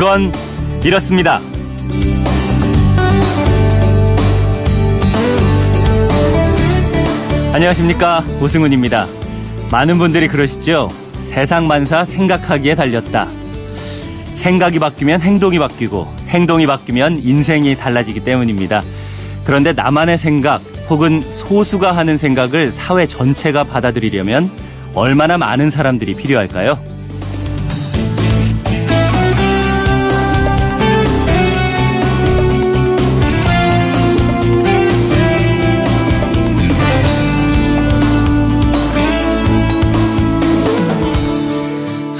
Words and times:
그건 0.00 0.32
이렇습니다. 0.82 1.42
안녕하십니까. 7.52 8.24
오승훈입니다. 8.40 9.06
많은 9.70 9.98
분들이 9.98 10.26
그러시죠. 10.26 10.88
세상 11.26 11.66
만사 11.66 12.06
생각하기에 12.06 12.76
달렸다. 12.76 13.28
생각이 14.36 14.78
바뀌면 14.78 15.20
행동이 15.20 15.58
바뀌고 15.58 16.06
행동이 16.28 16.64
바뀌면 16.64 17.16
인생이 17.16 17.76
달라지기 17.76 18.20
때문입니다. 18.20 18.82
그런데 19.44 19.74
나만의 19.74 20.16
생각 20.16 20.62
혹은 20.88 21.20
소수가 21.20 21.92
하는 21.92 22.16
생각을 22.16 22.72
사회 22.72 23.06
전체가 23.06 23.64
받아들이려면 23.64 24.50
얼마나 24.94 25.36
많은 25.36 25.68
사람들이 25.68 26.14
필요할까요? 26.14 26.99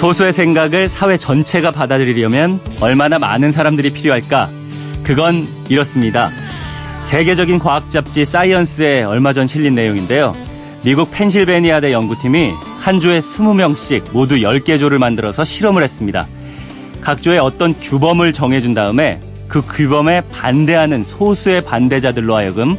소수의 0.00 0.32
생각을 0.32 0.88
사회 0.88 1.18
전체가 1.18 1.72
받아들이려면 1.72 2.58
얼마나 2.80 3.18
많은 3.18 3.52
사람들이 3.52 3.92
필요할까? 3.92 4.48
그건 5.02 5.46
이렇습니다. 5.68 6.30
세계적인 7.04 7.58
과학 7.58 7.90
잡지 7.90 8.24
사이언스에 8.24 9.02
얼마 9.02 9.34
전 9.34 9.46
실린 9.46 9.74
내용인데요. 9.74 10.34
미국 10.84 11.10
펜실베니아대 11.10 11.92
연구팀이 11.92 12.50
한 12.78 12.98
조에 12.98 13.18
20명씩 13.18 14.12
모두 14.12 14.36
10개 14.36 14.78
조를 14.78 14.98
만들어서 14.98 15.44
실험을 15.44 15.82
했습니다. 15.82 16.26
각 17.02 17.22
조에 17.22 17.36
어떤 17.36 17.74
규범을 17.78 18.32
정해준 18.32 18.72
다음에 18.72 19.20
그 19.48 19.60
규범에 19.60 20.22
반대하는 20.32 21.04
소수의 21.04 21.60
반대자들로 21.60 22.34
하여금 22.34 22.78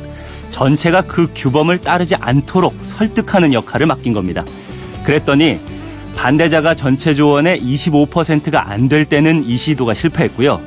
전체가 0.50 1.04
그 1.04 1.30
규범을 1.36 1.82
따르지 1.82 2.16
않도록 2.16 2.76
설득하는 2.82 3.54
역할을 3.54 3.86
맡긴 3.86 4.12
겁니다. 4.12 4.44
그랬더니 5.04 5.60
반대자가 6.16 6.76
전체 6.76 7.14
조원의 7.16 7.62
25%가 7.62 8.70
안 8.70 8.88
될 8.90 9.06
때는 9.06 9.46
이 9.46 9.58
시도가 9.58 9.94
실패했고요. 9.94 10.60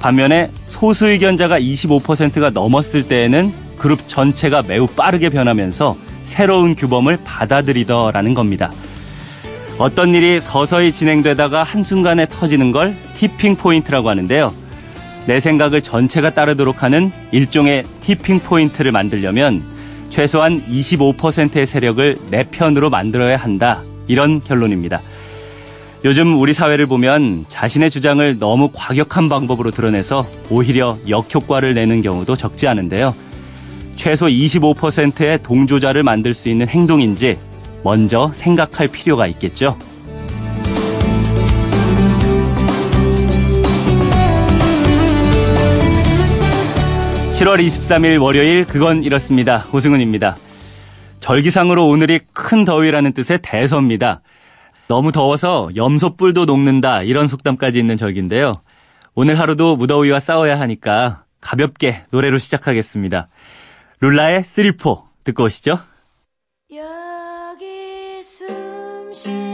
반면에 0.00 0.50
소수 0.66 1.08
의견자가 1.08 1.58
25%가 1.60 2.50
넘었을 2.50 3.06
때에는 3.08 3.52
그룹 3.76 4.08
전체가 4.08 4.62
매우 4.62 4.86
빠르게 4.86 5.30
변하면서 5.30 5.96
새로운 6.24 6.74
규범을 6.74 7.18
받아들이더라는 7.24 8.34
겁니다. 8.34 8.70
어떤 9.78 10.14
일이 10.14 10.40
서서히 10.40 10.92
진행되다가 10.92 11.62
한순간에 11.62 12.26
터지는 12.28 12.70
걸 12.70 12.94
tipping 13.14 13.56
point라고 13.56 14.10
하는데요. 14.10 14.52
내 15.26 15.40
생각을 15.40 15.80
전체가 15.80 16.34
따르도록 16.34 16.82
하는 16.82 17.10
일종의 17.32 17.84
tipping 18.00 18.40
point를 18.40 18.92
만들려면 18.92 19.62
최소한 20.10 20.62
25%의 20.68 21.66
세력을 21.66 22.16
내 22.30 22.44
편으로 22.44 22.90
만들어야 22.90 23.36
한다. 23.36 23.82
이런 24.10 24.42
결론입니다. 24.42 25.00
요즘 26.04 26.40
우리 26.40 26.52
사회를 26.52 26.86
보면 26.86 27.44
자신의 27.48 27.90
주장을 27.90 28.38
너무 28.38 28.70
과격한 28.72 29.28
방법으로 29.28 29.70
드러내서 29.70 30.26
오히려 30.50 30.96
역효과를 31.08 31.74
내는 31.74 32.02
경우도 32.02 32.36
적지 32.36 32.66
않은데요. 32.66 33.14
최소 33.94 34.26
25%의 34.26 35.42
동조자를 35.42 36.02
만들 36.02 36.34
수 36.34 36.48
있는 36.48 36.66
행동인지 36.66 37.38
먼저 37.84 38.32
생각할 38.34 38.88
필요가 38.88 39.28
있겠죠. 39.28 39.76
7월 47.32 47.64
23일 47.64 48.20
월요일 48.20 48.64
그건 48.64 49.04
이렇습니다. 49.04 49.66
오승훈입니다. 49.72 50.36
절기상으로 51.20 51.86
오늘이 51.86 52.20
큰 52.32 52.64
더위라는 52.64 53.12
뜻의 53.12 53.40
대서입니다. 53.42 54.22
너무 54.88 55.12
더워서 55.12 55.68
염소뿔도 55.76 56.46
녹는다 56.46 57.02
이런 57.02 57.28
속담까지 57.28 57.78
있는 57.78 57.96
절기인데요. 57.96 58.52
오늘 59.14 59.38
하루도 59.38 59.76
무더위와 59.76 60.18
싸워야 60.18 60.58
하니까 60.60 61.24
가볍게 61.40 62.02
노래로 62.10 62.38
시작하겠습니다. 62.38 63.28
룰라의 64.00 64.42
쓰리포 64.42 65.04
듣고 65.24 65.44
오시죠. 65.44 65.78
여기 66.72 68.22
숨쉬 68.22 69.49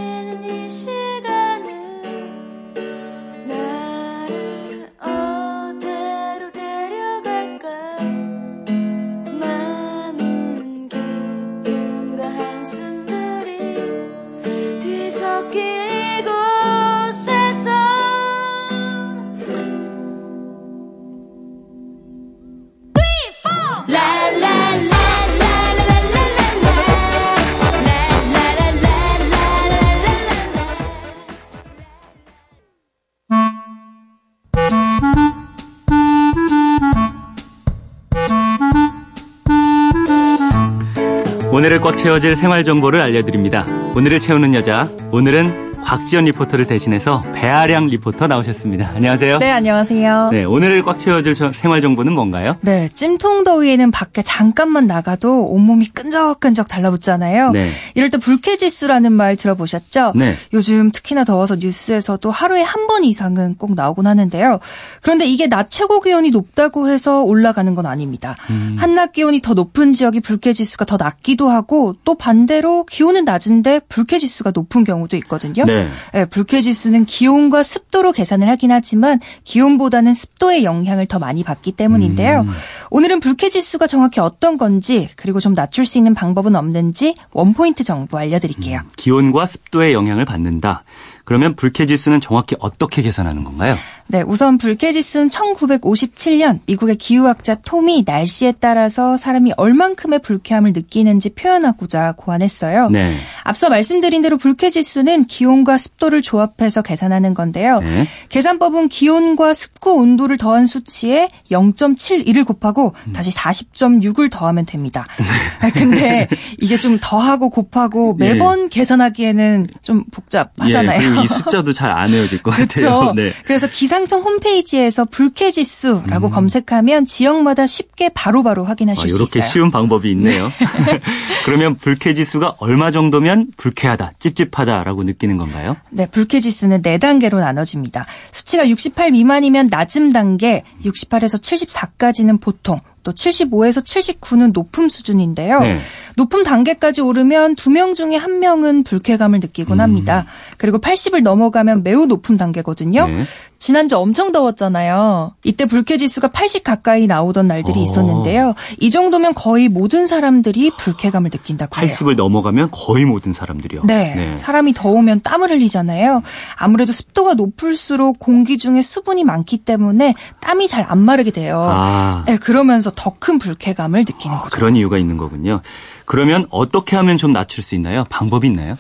오늘을 41.66 41.80
꽉 41.80 41.96
채워질 41.96 42.36
생활 42.36 42.62
정보를 42.62 43.00
알려드립니다. 43.00 43.64
오늘을 43.96 44.20
채우는 44.20 44.54
여자, 44.54 44.88
오늘은 45.10 45.65
곽지연 45.86 46.24
리포터를 46.24 46.66
대신해서 46.66 47.20
배아량 47.32 47.86
리포터 47.86 48.26
나오셨습니다. 48.26 48.90
안녕하세요. 48.96 49.38
네, 49.38 49.52
안녕하세요. 49.52 50.30
네, 50.32 50.42
오늘을 50.42 50.82
꽉 50.82 50.98
채워줄 50.98 51.36
생활 51.54 51.80
정보는 51.80 52.12
뭔가요? 52.12 52.56
네, 52.62 52.88
찜통 52.92 53.44
더위에는 53.44 53.92
밖에 53.92 54.22
잠깐만 54.22 54.88
나가도 54.88 55.44
온몸이 55.46 55.86
끈적끈적 55.90 56.66
달라붙잖아요. 56.66 57.52
네. 57.52 57.70
이럴 57.94 58.10
때 58.10 58.18
불쾌지수라는 58.18 59.12
말 59.12 59.36
들어보셨죠? 59.36 60.12
네. 60.16 60.34
요즘 60.52 60.90
특히나 60.90 61.22
더워서 61.22 61.54
뉴스에서도 61.54 62.30
하루에 62.32 62.62
한 62.62 62.86
번 62.86 63.02
이상은 63.02 63.56
꼭 63.56 63.74
나오곤 63.74 64.06
하는데요. 64.06 64.60
그런데 65.02 65.24
이게 65.26 65.48
낮 65.48 65.72
최고 65.72 65.98
기온이 66.00 66.30
높다고 66.30 66.88
해서 66.88 67.22
올라가는 67.22 67.74
건 67.74 67.84
아닙니다. 67.84 68.36
음. 68.48 68.76
한낮 68.78 69.10
기온이 69.12 69.42
더 69.42 69.54
높은 69.54 69.90
지역이 69.90 70.20
불쾌지수가 70.20 70.84
더 70.84 70.96
낮기도 70.96 71.48
하고 71.48 71.96
또 72.04 72.14
반대로 72.14 72.84
기온은 72.84 73.24
낮은데 73.24 73.80
불쾌지수가 73.88 74.52
높은 74.54 74.84
경우도 74.84 75.16
있거든요. 75.16 75.64
네. 75.64 75.75
네. 75.76 75.88
네, 76.12 76.24
불쾌 76.24 76.60
지수는 76.60 77.04
기온과 77.04 77.62
습도로 77.62 78.12
계산을 78.12 78.48
하긴 78.48 78.72
하지만 78.72 79.20
기온보다는 79.44 80.14
습도의 80.14 80.64
영향을 80.64 81.06
더 81.06 81.18
많이 81.18 81.44
받기 81.44 81.72
때문인데요. 81.72 82.40
음. 82.40 82.48
오늘은 82.90 83.20
불쾌 83.20 83.48
지수가 83.48 83.86
정확히 83.86 84.20
어떤 84.20 84.56
건지 84.56 85.08
그리고 85.16 85.40
좀 85.40 85.54
낮출 85.54 85.86
수 85.86 85.98
있는 85.98 86.14
방법은 86.14 86.56
없는지 86.56 87.14
원포인트 87.32 87.84
정보 87.84 88.18
알려드릴게요. 88.18 88.80
음, 88.80 88.90
기온과 88.96 89.46
습도의 89.46 89.92
영향을 89.92 90.24
받는다. 90.24 90.84
그러면 91.26 91.56
불쾌지수는 91.56 92.20
정확히 92.20 92.54
어떻게 92.60 93.02
계산하는 93.02 93.42
건가요? 93.42 93.74
네, 94.06 94.22
우선 94.24 94.58
불쾌지수는 94.58 95.28
1957년 95.28 96.60
미국의 96.66 96.94
기후학자 96.94 97.56
톰이 97.56 98.04
날씨에 98.06 98.54
따라서 98.60 99.16
사람이 99.16 99.52
얼만큼의 99.56 100.20
불쾌함을 100.20 100.72
느끼는지 100.72 101.30
표현하고자 101.30 102.14
고안했어요. 102.16 102.90
네. 102.90 103.16
앞서 103.42 103.68
말씀드린 103.68 104.22
대로 104.22 104.36
불쾌지수는 104.36 105.24
기온과 105.24 105.78
습도를 105.78 106.22
조합해서 106.22 106.82
계산하는 106.82 107.34
건데요. 107.34 107.80
네. 107.80 108.06
계산법은 108.28 108.88
기온과 108.88 109.52
습구 109.52 109.94
온도를 109.94 110.36
더한 110.36 110.66
수치에 110.66 111.28
0.71을 111.50 112.46
곱하고 112.46 112.94
음. 113.08 113.12
다시 113.12 113.32
40.6을 113.32 114.30
더하면 114.30 114.64
됩니다. 114.64 115.04
네. 115.18 115.70
근데 115.74 116.28
이게 116.60 116.78
좀 116.78 116.98
더하고 117.00 117.50
곱하고 117.50 118.14
매번 118.14 118.64
예. 118.64 118.68
계산하기에는 118.68 119.66
좀 119.82 120.04
복잡하잖아요. 120.12 121.00
예, 121.02 121.15
이 121.22 121.28
숫자도 121.28 121.72
잘안 121.72 122.12
외워질 122.12 122.42
것 122.42 122.50
같아요. 122.50 123.12
네. 123.16 123.32
그래서 123.44 123.68
기상청 123.68 124.22
홈페이지에서 124.22 125.04
불쾌지수라고 125.04 126.28
음. 126.28 126.30
검색하면 126.30 127.04
지역마다 127.04 127.66
쉽게 127.66 128.10
바로바로 128.10 128.42
바로 128.56 128.64
확인하실 128.64 129.00
아, 129.00 129.02
수 129.02 129.06
있어요. 129.06 129.22
이렇게 129.22 129.42
쉬운 129.42 129.70
방법이 129.70 130.10
있네요. 130.12 130.50
네. 130.86 131.00
그러면 131.44 131.76
불쾌지수가 131.76 132.56
얼마 132.58 132.90
정도면 132.90 133.48
불쾌하다, 133.56 134.12
찝찝하다라고 134.18 135.04
느끼는 135.04 135.36
건가요? 135.36 135.76
네, 135.90 136.06
불쾌지수는 136.06 136.82
4단계로 136.82 137.36
나눠집니다. 137.36 138.06
수치가 138.32 138.68
68 138.68 139.12
미만이면 139.12 139.68
낮음 139.70 140.12
단계, 140.12 140.64
68에서 140.84 141.40
74까지는 141.40 142.40
보통, 142.40 142.80
또 143.06 143.12
75에서 143.12 143.84
79는 143.84 144.52
높음 144.52 144.88
수준인데요. 144.88 145.60
네. 145.60 145.78
높음 146.16 146.42
단계까지 146.42 147.00
오르면 147.02 147.54
두 147.54 147.70
명 147.70 147.94
중에 147.94 148.16
한 148.16 148.40
명은 148.40 148.82
불쾌감을 148.84 149.38
느끼곤 149.40 149.80
합니다. 149.80 150.24
음. 150.26 150.56
그리고 150.56 150.78
80을 150.78 151.22
넘어가면 151.22 151.82
매우 151.84 152.06
높은 152.06 152.36
단계거든요. 152.36 153.06
네. 153.06 153.22
지난주 153.58 153.96
엄청 153.96 154.32
더웠잖아요. 154.32 155.34
이때 155.44 155.64
불쾌 155.66 155.96
지수가 155.96 156.28
80 156.28 156.62
가까이 156.64 157.06
나오던 157.06 157.46
날들이 157.46 157.78
어. 157.80 157.82
있었는데요. 157.82 158.54
이 158.80 158.90
정도면 158.90 159.34
거의 159.34 159.68
모든 159.68 160.06
사람들이 160.06 160.72
불쾌감을 160.78 161.30
느낀다고 161.30 161.80
해요. 161.80 161.86
80을 161.88 162.16
넘어가면 162.16 162.70
거의 162.72 163.04
모든 163.04 163.32
사람들이요. 163.32 163.82
네, 163.84 164.14
네. 164.14 164.36
사람이 164.36 164.74
더우면 164.74 165.20
땀을 165.22 165.50
흘리잖아요. 165.50 166.22
아무래도 166.56 166.92
습도가 166.92 167.34
높을수록 167.34 168.18
공기 168.18 168.58
중에 168.58 168.82
수분이 168.82 169.24
많기 169.24 169.58
때문에 169.58 170.14
땀이 170.40 170.66
잘 170.68 170.86
안 170.88 170.98
마르게 170.98 171.30
돼요. 171.32 171.60
아. 171.68 172.22
네, 172.28 172.36
그러면서 172.36 172.90
더 172.96 173.14
큰 173.18 173.38
불쾌감을 173.38 174.00
느끼는 174.00 174.38
거죠. 174.38 174.56
그런 174.56 174.74
이유가 174.76 174.98
있는 174.98 175.16
거군요. 175.16 175.60
그러면 176.04 176.46
어떻게 176.50 176.96
하면 176.96 177.16
좀 177.16 177.32
낮출 177.32 177.62
수 177.62 177.74
있나요? 177.74 178.04
방법이 178.08 178.46
있나요? 178.48 178.76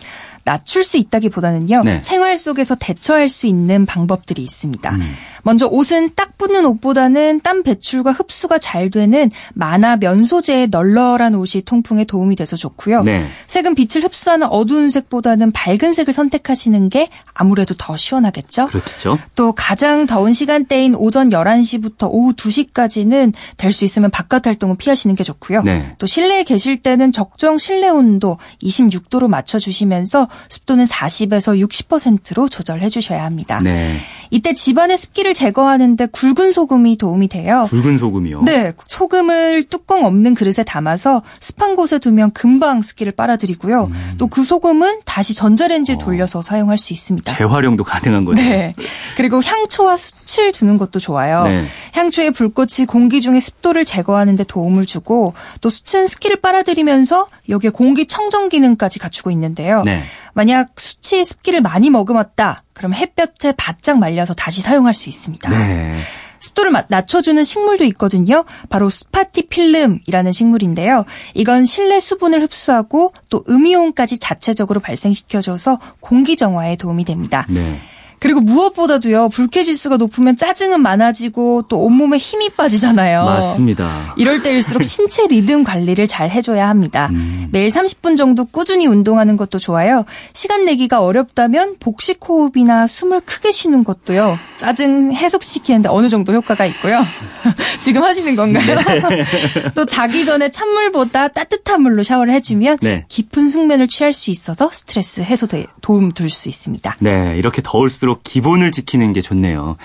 낮출 0.46 0.84
수 0.84 0.96
있다기보다는요. 0.96 1.82
네. 1.84 2.00
생활 2.02 2.38
속에서 2.38 2.76
대처할 2.76 3.28
수 3.28 3.46
있는 3.48 3.84
방법들이 3.84 4.42
있습니다. 4.42 4.90
음. 4.92 5.02
먼저 5.42 5.66
옷은 5.66 6.12
딱 6.14 6.38
붙는 6.38 6.64
옷보다는 6.64 7.40
땀 7.42 7.62
배출과 7.62 8.12
흡수가 8.12 8.58
잘 8.58 8.90
되는 8.90 9.30
만화 9.54 9.96
면 9.96 10.24
소재의 10.24 10.68
널널한 10.68 11.34
옷이 11.34 11.62
통풍에 11.64 12.04
도움이 12.04 12.36
돼서 12.36 12.56
좋고요. 12.56 13.02
네. 13.02 13.26
색은 13.46 13.74
빛을 13.74 14.04
흡수하는 14.04 14.46
어두운 14.46 14.88
색보다는 14.88 15.50
밝은 15.52 15.92
색을 15.92 16.12
선택하시는 16.12 16.88
게 16.88 17.08
아무래도 17.34 17.74
더 17.74 17.96
시원하겠죠. 17.96 18.68
그렇죠. 18.68 19.18
또 19.34 19.52
가장 19.52 20.06
더운 20.06 20.32
시간대인 20.32 20.94
오전 20.94 21.30
11시부터 21.30 22.08
오후 22.10 22.32
2시까지는 22.34 23.32
될 23.56 23.72
수 23.76 23.84
있으면 23.84 24.10
바깥 24.10 24.46
활동은 24.46 24.76
피하시는 24.76 25.14
게 25.16 25.22
좋고요. 25.24 25.62
네. 25.62 25.90
또 25.98 26.06
실내에 26.06 26.44
계실 26.44 26.82
때는 26.82 27.12
적정 27.12 27.58
실내 27.58 27.88
온도 27.90 28.38
26도로 28.62 29.28
맞춰 29.28 29.58
주시면서 29.58 30.28
습도는 30.48 30.84
40에서 30.84 31.66
60%로 31.66 32.48
조절해 32.48 32.88
주셔야 32.88 33.24
합니다. 33.24 33.60
네. 33.62 33.96
이때 34.30 34.52
집안의 34.54 34.98
습기를 34.98 35.34
제거하는데 35.34 36.06
굵은 36.06 36.50
소금이 36.50 36.98
도움이 36.98 37.28
돼요. 37.28 37.66
굵은 37.70 37.98
소금이요? 37.98 38.42
네. 38.42 38.72
소금을 38.86 39.64
뚜껑 39.64 40.04
없는 40.04 40.34
그릇에 40.34 40.64
담아서 40.64 41.22
습한 41.40 41.76
곳에 41.76 41.98
두면 41.98 42.32
금방 42.32 42.82
습기를 42.82 43.12
빨아들이고요. 43.12 43.84
음. 43.84 44.14
또그 44.18 44.44
소금은 44.44 45.00
다시 45.04 45.34
전자레인지에 45.34 45.96
어. 45.96 45.98
돌려서 45.98 46.42
사용할 46.42 46.78
수 46.78 46.92
있습니다. 46.92 47.36
재활용도 47.36 47.84
가능한 47.84 48.24
거죠. 48.24 48.42
네. 48.42 48.74
그리고 49.16 49.42
향초와 49.42 49.96
숯을 49.96 50.52
두는 50.52 50.78
것도 50.78 50.98
좋아요. 50.98 51.44
네. 51.44 51.64
향초의 51.92 52.32
불꽃이 52.32 52.86
공기 52.86 53.20
중에 53.20 53.40
습도를 53.40 53.84
제거하는 53.84 54.36
데 54.36 54.44
도움을 54.44 54.86
주고 54.86 55.34
또 55.60 55.70
숯은 55.70 56.06
습기를 56.06 56.36
빨아들이면서 56.40 57.28
여기에 57.48 57.70
공기 57.70 58.06
청정 58.06 58.48
기능까지 58.48 58.98
갖추고 58.98 59.30
있는데요. 59.30 59.82
네. 59.84 60.02
만약 60.36 60.72
숯이 60.76 61.24
습기를 61.24 61.62
많이 61.62 61.88
머금었다. 61.88 62.62
그럼 62.74 62.92
햇볕에 62.92 63.52
바짝 63.56 63.98
말려서 63.98 64.34
다시 64.34 64.60
사용할 64.60 64.92
수 64.92 65.08
있습니다. 65.08 65.48
네. 65.48 65.96
습도를 66.40 66.72
낮춰주는 66.88 67.42
식물도 67.42 67.84
있거든요. 67.84 68.44
바로 68.68 68.90
스파티필름이라는 68.90 70.32
식물인데요. 70.32 71.06
이건 71.32 71.64
실내 71.64 72.00
수분을 72.00 72.42
흡수하고 72.42 73.14
또 73.30 73.44
음이온까지 73.48 74.18
자체적으로 74.18 74.80
발생시켜줘서 74.80 75.80
공기 76.00 76.36
정화에 76.36 76.76
도움이 76.76 77.06
됩니다. 77.06 77.46
네. 77.48 77.80
그리고 78.26 78.40
무엇보다도요, 78.40 79.28
불쾌지수가 79.28 79.98
높으면 79.98 80.36
짜증은 80.36 80.82
많아지고 80.82 81.66
또 81.68 81.78
온몸에 81.78 82.16
힘이 82.18 82.50
빠지잖아요. 82.50 83.24
맞습니다. 83.24 84.14
이럴 84.16 84.42
때일수록 84.42 84.82
신체 84.82 85.28
리듬 85.28 85.62
관리를 85.62 86.08
잘 86.08 86.28
해줘야 86.28 86.68
합니다. 86.68 87.08
음. 87.12 87.46
매일 87.52 87.68
30분 87.68 88.16
정도 88.16 88.44
꾸준히 88.44 88.88
운동하는 88.88 89.36
것도 89.36 89.60
좋아요. 89.60 90.04
시간 90.32 90.64
내기가 90.64 91.02
어렵다면 91.02 91.76
복식 91.78 92.18
호흡이나 92.28 92.88
숨을 92.88 93.20
크게 93.20 93.52
쉬는 93.52 93.84
것도요, 93.84 94.40
짜증 94.56 95.12
해소시키는데 95.12 95.88
어느 95.88 96.08
정도 96.08 96.32
효과가 96.32 96.66
있고요. 96.66 97.06
지금 97.80 98.02
하시는 98.02 98.34
건가요? 98.34 98.74
네. 98.74 99.24
또 99.76 99.86
자기 99.86 100.24
전에 100.24 100.50
찬물보다 100.50 101.28
따뜻한 101.28 101.80
물로 101.80 102.02
샤워를 102.02 102.32
해주면 102.34 102.78
네. 102.82 103.04
깊은 103.08 103.48
숙면을 103.48 103.86
취할 103.86 104.12
수 104.12 104.32
있어서 104.32 104.68
스트레스 104.72 105.20
해소에 105.20 105.66
도움 105.80 106.10
줄 106.12 106.26
수 106.28 106.48
있습니다. 106.48 106.96
네, 106.98 107.36
이렇게 107.38 107.62
더울수록 107.62 108.15
갈수록 108.16 108.22
기본을 108.24 108.70
지키는 108.72 109.12
게 109.12 109.20
좋네요. 109.20 109.76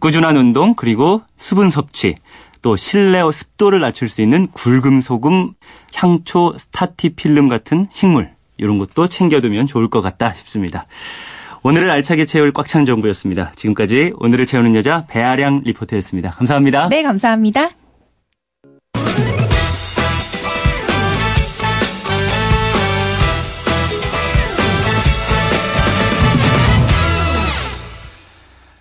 꾸준한 0.00 0.36
운동 0.36 0.74
그리고 0.74 1.22
수분 1.36 1.70
섭취 1.70 2.16
또 2.60 2.76
실내 2.76 3.20
습도를 3.30 3.80
낮출 3.80 4.08
수 4.08 4.20
있는 4.20 4.48
굵음 4.48 5.00
소금, 5.00 5.52
향초, 5.94 6.56
스타티필름 6.58 7.48
같은 7.48 7.86
식물 7.90 8.30
이런 8.56 8.78
것도 8.78 9.08
챙겨두면 9.08 9.66
좋을 9.66 9.88
것 9.88 10.00
같다 10.00 10.32
싶습니다. 10.32 10.86
오늘을 11.62 11.90
알차게 11.90 12.26
채울 12.26 12.52
꽉 12.52 12.66
찬 12.66 12.84
정보였습니다. 12.84 13.52
지금까지 13.56 14.12
오늘을 14.16 14.46
채우는 14.46 14.74
여자 14.74 15.04
배아량 15.08 15.62
리포터였습니다. 15.64 16.30
감사합니다. 16.30 16.88
네, 16.88 17.02
감사합니다. 17.02 17.70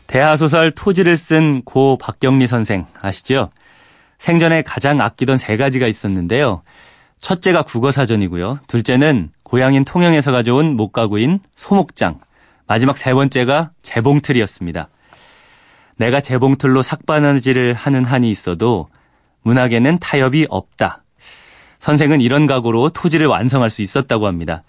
대하소설 0.07 0.71
토지를 0.71 1.17
쓴 1.17 1.61
고 1.63 1.97
박경리 1.97 2.47
선생 2.47 2.85
아시죠? 3.01 3.49
생전에 4.17 4.61
가장 4.61 5.01
아끼던 5.01 5.37
세 5.37 5.57
가지가 5.57 5.87
있었는데요. 5.87 6.63
첫째가 7.19 7.63
국어사전이고요. 7.63 8.59
둘째는 8.67 9.31
고향인 9.43 9.85
통영에서 9.85 10.31
가져온 10.31 10.75
목가구인 10.75 11.39
소목장. 11.55 12.19
마지막 12.67 12.97
세 12.97 13.13
번째가 13.13 13.71
재봉틀이었습니다. 13.81 14.89
내가 15.97 16.21
재봉틀로 16.21 16.81
삭바느질을 16.83 17.73
하는 17.73 18.05
한이 18.05 18.29
있어도 18.29 18.87
문학에는 19.43 19.99
타협이 19.99 20.47
없다. 20.49 21.03
선생은 21.79 22.21
이런 22.21 22.47
각오로 22.47 22.89
토지를 22.89 23.27
완성할 23.27 23.69
수 23.69 23.81
있었다고 23.81 24.27
합니다. 24.27 24.63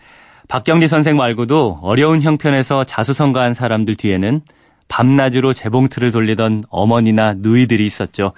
박경리 0.48 0.88
선생 0.88 1.16
말고도 1.16 1.80
어려운 1.82 2.22
형편에서 2.22 2.84
자수성가한 2.84 3.54
사람들 3.54 3.96
뒤에는 3.96 4.40
밤낮으로 4.88 5.52
재봉틀을 5.52 6.10
돌리던 6.10 6.64
어머니나 6.68 7.34
누이들이 7.36 7.86
있었죠. 7.86 8.32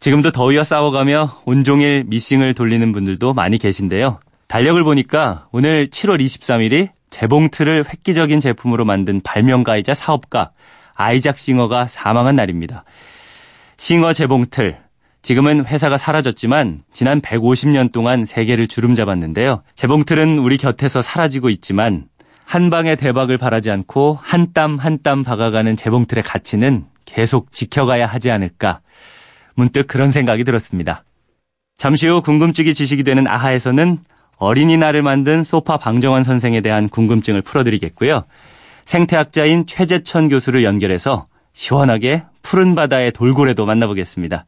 지금도 0.00 0.32
더위와 0.32 0.64
싸워가며 0.64 1.42
온종일 1.44 2.04
미싱을 2.08 2.54
돌리는 2.54 2.90
분들도 2.92 3.34
많이 3.34 3.58
계신데요. 3.58 4.18
달력을 4.48 4.82
보니까 4.82 5.46
오늘 5.52 5.88
7월 5.88 6.20
23일이 6.20 6.88
재봉틀을 7.10 7.84
획기적인 7.88 8.40
제품으로 8.40 8.84
만든 8.84 9.20
발명가이자 9.20 9.94
사업가 9.94 10.50
아이작 10.96 11.38
싱어가 11.38 11.86
사망한 11.86 12.36
날입니다. 12.36 12.84
싱어 13.76 14.12
재봉틀. 14.12 14.78
지금은 15.22 15.64
회사가 15.66 15.96
사라졌지만 15.96 16.82
지난 16.92 17.20
150년 17.20 17.92
동안 17.92 18.24
세계를 18.24 18.66
주름잡았는데요. 18.66 19.62
재봉틀은 19.76 20.38
우리 20.38 20.56
곁에서 20.56 21.00
사라지고 21.00 21.48
있지만 21.50 22.06
한 22.52 22.68
방의 22.68 22.96
대박을 22.96 23.38
바라지 23.38 23.70
않고 23.70 24.18
한 24.20 24.52
땀 24.52 24.78
한 24.78 24.98
땀 25.02 25.24
박아가는 25.24 25.74
재봉틀의 25.74 26.22
가치는 26.22 26.84
계속 27.06 27.50
지켜가야 27.50 28.04
하지 28.04 28.30
않을까. 28.30 28.80
문득 29.54 29.86
그런 29.86 30.10
생각이 30.10 30.44
들었습니다. 30.44 31.02
잠시 31.78 32.08
후 32.08 32.20
궁금증이 32.20 32.74
지식이 32.74 33.04
되는 33.04 33.26
아하에서는 33.26 34.00
어린이날을 34.36 35.00
만든 35.00 35.44
소파 35.44 35.78
방정환 35.78 36.24
선생에 36.24 36.60
대한 36.60 36.90
궁금증을 36.90 37.40
풀어드리겠고요. 37.40 38.24
생태학자인 38.84 39.64
최재천 39.66 40.28
교수를 40.28 40.62
연결해서 40.62 41.28
시원하게 41.54 42.24
푸른 42.42 42.74
바다의 42.74 43.12
돌고래도 43.12 43.64
만나보겠습니다. 43.64 44.44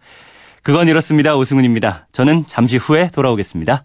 그건 0.62 0.88
이렇습니다. 0.88 1.36
오승훈입니다. 1.36 2.08
저는 2.12 2.44
잠시 2.48 2.76
후에 2.76 3.08
돌아오겠습니다. 3.14 3.84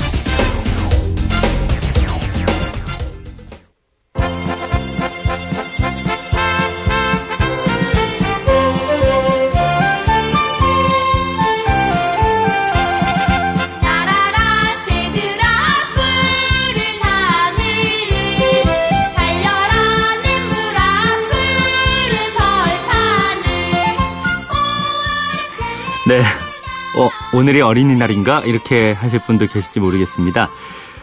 오늘이 27.33 27.61
어린이날인가? 27.61 28.41
이렇게 28.41 28.91
하실 28.91 29.21
분도 29.21 29.47
계실지 29.47 29.79
모르겠습니다. 29.79 30.49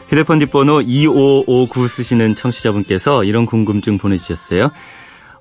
휴대폰 0.08 0.38
뒷번호 0.38 0.82
2559 0.82 1.88
쓰시는 1.88 2.34
청취자분께서 2.34 3.24
이런 3.24 3.46
궁금증 3.46 3.96
보내주셨어요. 3.96 4.70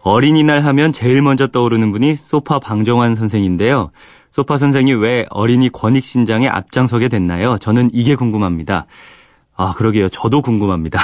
어린이날 0.02 0.62
하면 0.62 0.94
제일 0.94 1.22
먼저 1.22 1.48
떠오르는 1.48 1.92
분이 1.92 2.16
소파 2.24 2.60
방정환 2.60 3.16
선생인데요. 3.16 3.92
소파 4.32 4.58
선생이 4.58 4.94
왜 4.94 5.26
어린이 5.30 5.70
권익 5.70 6.06
신장에 6.06 6.48
앞장서게 6.48 7.10
됐나요? 7.10 7.58
저는 7.58 7.90
이게 7.92 8.16
궁금합니다. 8.16 8.86
아, 9.58 9.74
그러게요. 9.74 10.08
저도 10.08 10.42
궁금합니다. 10.42 11.00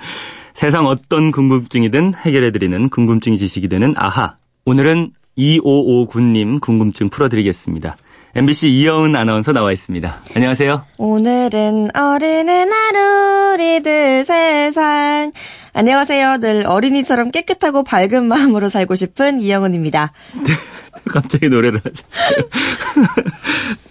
세상 0.54 0.86
어떤 0.86 1.30
궁금증이든 1.30 2.14
해결해드리는 2.14 2.88
궁금증이 2.88 3.36
지식이 3.36 3.68
되는 3.68 3.92
아하. 3.96 4.36
오늘은 4.64 5.10
2559님 5.36 6.62
궁금증 6.62 7.10
풀어드리겠습니다. 7.10 7.96
MBC 8.36 8.68
이여은 8.68 9.16
아나운서 9.16 9.52
나와 9.52 9.72
있습니다. 9.72 10.14
안녕하세요. 10.34 10.84
오늘은 10.98 11.88
어린이날 11.96 13.54
우리들 13.54 14.26
세상. 14.26 15.32
안녕하세요. 15.76 16.38
늘 16.38 16.66
어린이처럼 16.66 17.30
깨끗하고 17.30 17.84
밝은 17.84 18.24
마음으로 18.24 18.70
살고 18.70 18.94
싶은 18.94 19.40
이영은입니다. 19.42 20.10
갑자기 21.04 21.50
노래를 21.50 21.82
하셨어요. 21.84 22.48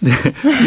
네. 0.00 0.12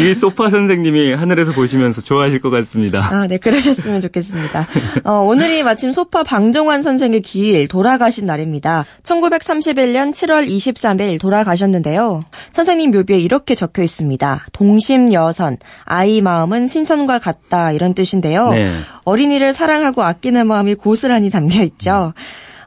이 0.02 0.14
소파 0.14 0.50
선생님이 0.50 1.12
하늘에서 1.12 1.52
보시면서 1.52 2.00
좋아하실 2.00 2.40
것 2.40 2.50
같습니다. 2.50 3.00
아, 3.00 3.26
네. 3.26 3.36
그러셨으면 3.36 4.00
좋겠습니다. 4.00 4.66
어, 5.04 5.12
오늘이 5.20 5.62
마침 5.62 5.92
소파 5.92 6.22
방정환 6.22 6.82
선생의 6.82 7.20
기일 7.20 7.68
돌아가신 7.68 8.26
날입니다. 8.26 8.84
1931년 9.02 10.12
7월 10.12 10.48
23일 10.48 11.20
돌아가셨는데요. 11.20 12.24
선생님 12.52 12.90
묘비에 12.90 13.18
이렇게 13.18 13.54
적혀 13.54 13.82
있습니다. 13.82 14.46
동심 14.52 15.12
여선, 15.12 15.58
아이 15.84 16.20
마음은 16.20 16.66
신선과 16.66 17.18
같다 17.18 17.72
이런 17.72 17.94
뜻인데요. 17.94 18.50
네. 18.50 18.70
어린이를 19.04 19.52
사랑하고 19.52 20.02
아끼는 20.02 20.46
마음이 20.46 20.74
고스란히 20.74 21.09
담겨 21.30 21.62
있죠. 21.64 22.12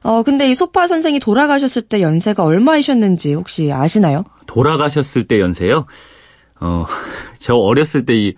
어, 0.04 0.24
근데 0.24 0.50
이 0.52 0.56
소파 0.56 0.88
선생이 0.88 1.20
돌아가셨을 1.22 1.84
때 1.84 2.02
연세가 2.02 2.44
얼마이셨는지 2.44 3.34
혹시 3.36 3.72
아시나요? 3.72 4.26
돌아가셨을 4.48 5.28
때 5.28 5.40
연세요? 5.40 5.86
어, 6.60 6.86
저 7.40 7.56
어렸을 7.56 8.06
때 8.06 8.14
이 8.16 8.34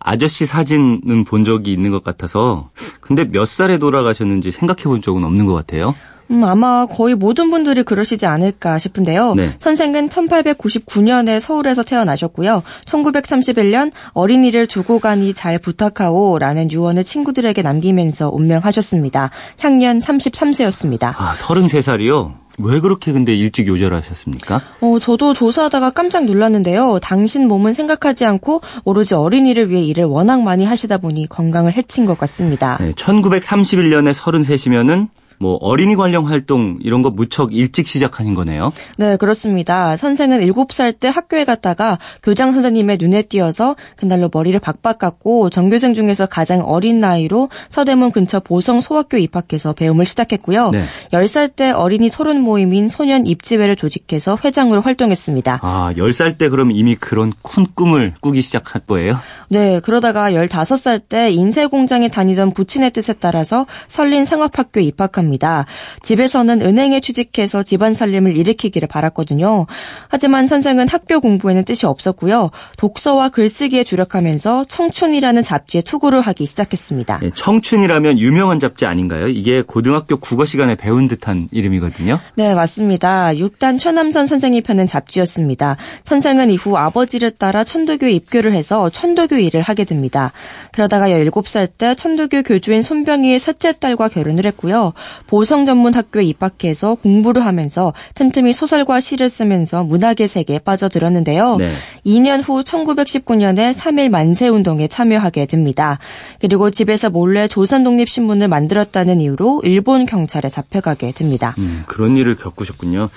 아저씨 0.00 0.46
사진은 0.46 1.24
본 1.24 1.44
적이 1.44 1.72
있는 1.74 1.90
것 1.90 2.02
같아서 2.02 2.68
근데 3.00 3.24
몇 3.24 3.46
살에 3.46 3.78
돌아가셨는지 3.78 4.50
생각해 4.50 4.84
본 4.84 5.02
적은 5.02 5.22
없는 5.24 5.44
것 5.44 5.52
같아요. 5.52 5.94
음, 6.30 6.44
아마 6.44 6.86
거의 6.86 7.14
모든 7.14 7.50
분들이 7.50 7.82
그러시지 7.82 8.26
않을까 8.26 8.78
싶은데요. 8.78 9.34
네. 9.34 9.54
선생은 9.58 10.08
1899년에 10.08 11.40
서울에서 11.40 11.82
태어나셨고요. 11.82 12.62
1931년 12.86 13.90
어린이를 14.12 14.66
두고 14.66 14.98
가니 15.00 15.34
잘 15.34 15.58
부탁하오라는 15.58 16.70
유언을 16.70 17.04
친구들에게 17.04 17.62
남기면서 17.62 18.30
운명하셨습니다. 18.30 19.30
향년 19.58 19.98
33세였습니다. 19.98 21.14
아, 21.16 21.34
33살이요? 21.34 22.40
왜 22.62 22.80
그렇게 22.80 23.12
근데 23.12 23.34
일찍 23.34 23.66
요절하셨습니까? 23.68 24.60
어, 24.80 24.98
저도 24.98 25.32
조사하다가 25.34 25.90
깜짝 25.90 26.26
놀랐는데요. 26.26 26.98
당신 27.00 27.48
몸은 27.48 27.72
생각하지 27.72 28.26
않고 28.26 28.60
오로지 28.84 29.14
어린이를 29.14 29.70
위해 29.70 29.82
일을 29.82 30.04
워낙 30.04 30.42
많이 30.42 30.64
하시다 30.64 30.98
보니 30.98 31.26
건강을 31.28 31.72
해친 31.72 32.04
것 32.06 32.18
같습니다. 32.18 32.76
네, 32.80 32.90
1931년에 32.92 34.12
33이면은 34.12 35.08
뭐 35.40 35.54
어린이 35.62 35.96
관련 35.96 36.26
활동 36.26 36.76
이런 36.82 37.00
거 37.00 37.08
무척 37.08 37.54
일찍 37.54 37.88
시작하신 37.88 38.34
거네요. 38.34 38.74
네, 38.98 39.16
그렇습니다. 39.16 39.96
선생은 39.96 40.40
7살 40.40 40.98
때 40.98 41.08
학교에 41.08 41.46
갔다가 41.46 41.98
교장 42.22 42.52
선생님의 42.52 42.98
눈에 43.00 43.22
띄어서 43.22 43.74
그날로 43.96 44.28
머리를 44.30 44.60
박박 44.60 44.98
깎고 44.98 45.48
전교생 45.48 45.94
중에서 45.94 46.26
가장 46.26 46.60
어린 46.60 47.00
나이로 47.00 47.48
서대문 47.70 48.12
근처 48.12 48.38
보성 48.38 48.82
소학교 48.82 49.16
입학해서 49.16 49.72
배움을 49.72 50.04
시작했고요. 50.04 50.72
네. 50.72 50.84
10살 51.10 51.56
때 51.56 51.70
어린이 51.70 52.10
토론 52.10 52.42
모임인 52.42 52.90
소년 52.90 53.26
입지회를 53.26 53.76
조직해서 53.76 54.36
회장으로 54.44 54.82
활동했습니다. 54.82 55.60
아, 55.62 55.94
10살 55.96 56.36
때 56.36 56.50
그럼 56.50 56.70
이미 56.70 56.96
그런 56.96 57.32
큰 57.42 57.66
꿈을 57.74 58.12
꾸기 58.20 58.42
시작한 58.42 58.82
거예요? 58.86 59.18
네, 59.48 59.80
그러다가 59.80 60.32
15살 60.32 61.00
때 61.08 61.30
인쇄공장에 61.30 62.08
다니던 62.08 62.52
부친의 62.52 62.90
뜻에 62.90 63.14
따라서 63.14 63.64
설린 63.88 64.26
상업학교에 64.26 64.82
입학합니다. 64.82 65.29
합니다. 65.30 65.64
집에서는 66.02 66.60
은행에 66.60 67.00
취직해서 67.00 67.62
집안 67.62 67.94
살림을 67.94 68.36
일으키기를 68.36 68.88
바랐거든요. 68.88 69.66
하지만 70.08 70.48
선생은 70.48 70.88
학교 70.88 71.20
공부에는 71.20 71.64
뜻이 71.64 71.86
없었고요. 71.86 72.50
독서와 72.76 73.28
글쓰기에 73.28 73.84
주력하면서 73.84 74.64
청춘이라는 74.64 75.42
잡지에 75.42 75.82
투구를 75.82 76.20
하기 76.20 76.46
시작했습니다. 76.46 77.20
네, 77.22 77.30
청춘이라면 77.32 78.18
유명한 78.18 78.58
잡지 78.58 78.86
아닌가요? 78.86 79.28
이게 79.28 79.62
고등학교 79.62 80.16
국어 80.16 80.44
시간에 80.44 80.74
배운 80.74 81.06
듯한 81.06 81.48
이름이거든요. 81.52 82.18
네, 82.34 82.54
맞습니다. 82.54 83.32
6단 83.34 83.78
최남선 83.78 84.26
선생이 84.26 84.62
펴낸 84.62 84.86
잡지였습니다. 84.88 85.76
선생은 86.04 86.50
이후 86.50 86.76
아버지를 86.76 87.30
따라 87.30 87.62
천도교에 87.62 88.10
입교를 88.10 88.52
해서 88.52 88.90
천도교 88.90 89.36
일을 89.36 89.62
하게 89.62 89.84
됩니다. 89.84 90.32
그러다가 90.72 91.08
17살 91.08 91.68
때 91.78 91.94
천도교 91.94 92.42
교주인 92.42 92.82
손병희의 92.82 93.38
셋째 93.38 93.72
딸과 93.78 94.08
결혼을 94.08 94.46
했고요. 94.46 94.92
보성 95.26 95.66
전문 95.66 95.94
학교에 95.94 96.24
입학해서 96.24 96.94
공부를 96.96 97.44
하면서 97.44 97.92
틈틈이 98.14 98.52
소설과 98.52 99.00
시를 99.00 99.28
쓰면서 99.28 99.84
문학의 99.84 100.28
세계에 100.28 100.58
빠져들었는데요. 100.58 101.56
네. 101.56 101.72
2년 102.04 102.42
후 102.42 102.62
1919년에 102.62 103.72
3일 103.72 104.08
만세 104.08 104.48
운동에 104.48 104.88
참여하게 104.88 105.46
됩니다. 105.46 105.98
그리고 106.40 106.70
집에서 106.70 107.10
몰래 107.10 107.48
조선 107.48 107.84
독립 107.84 108.08
신문을 108.08 108.48
만들었다는 108.48 109.20
이유로 109.20 109.62
일본 109.64 110.06
경찰에 110.06 110.48
잡혀가게 110.48 111.12
됩니다. 111.12 111.54
음, 111.58 111.84
그런 111.86 112.16
일을 112.16 112.36
겪으셨군요. 112.36 113.10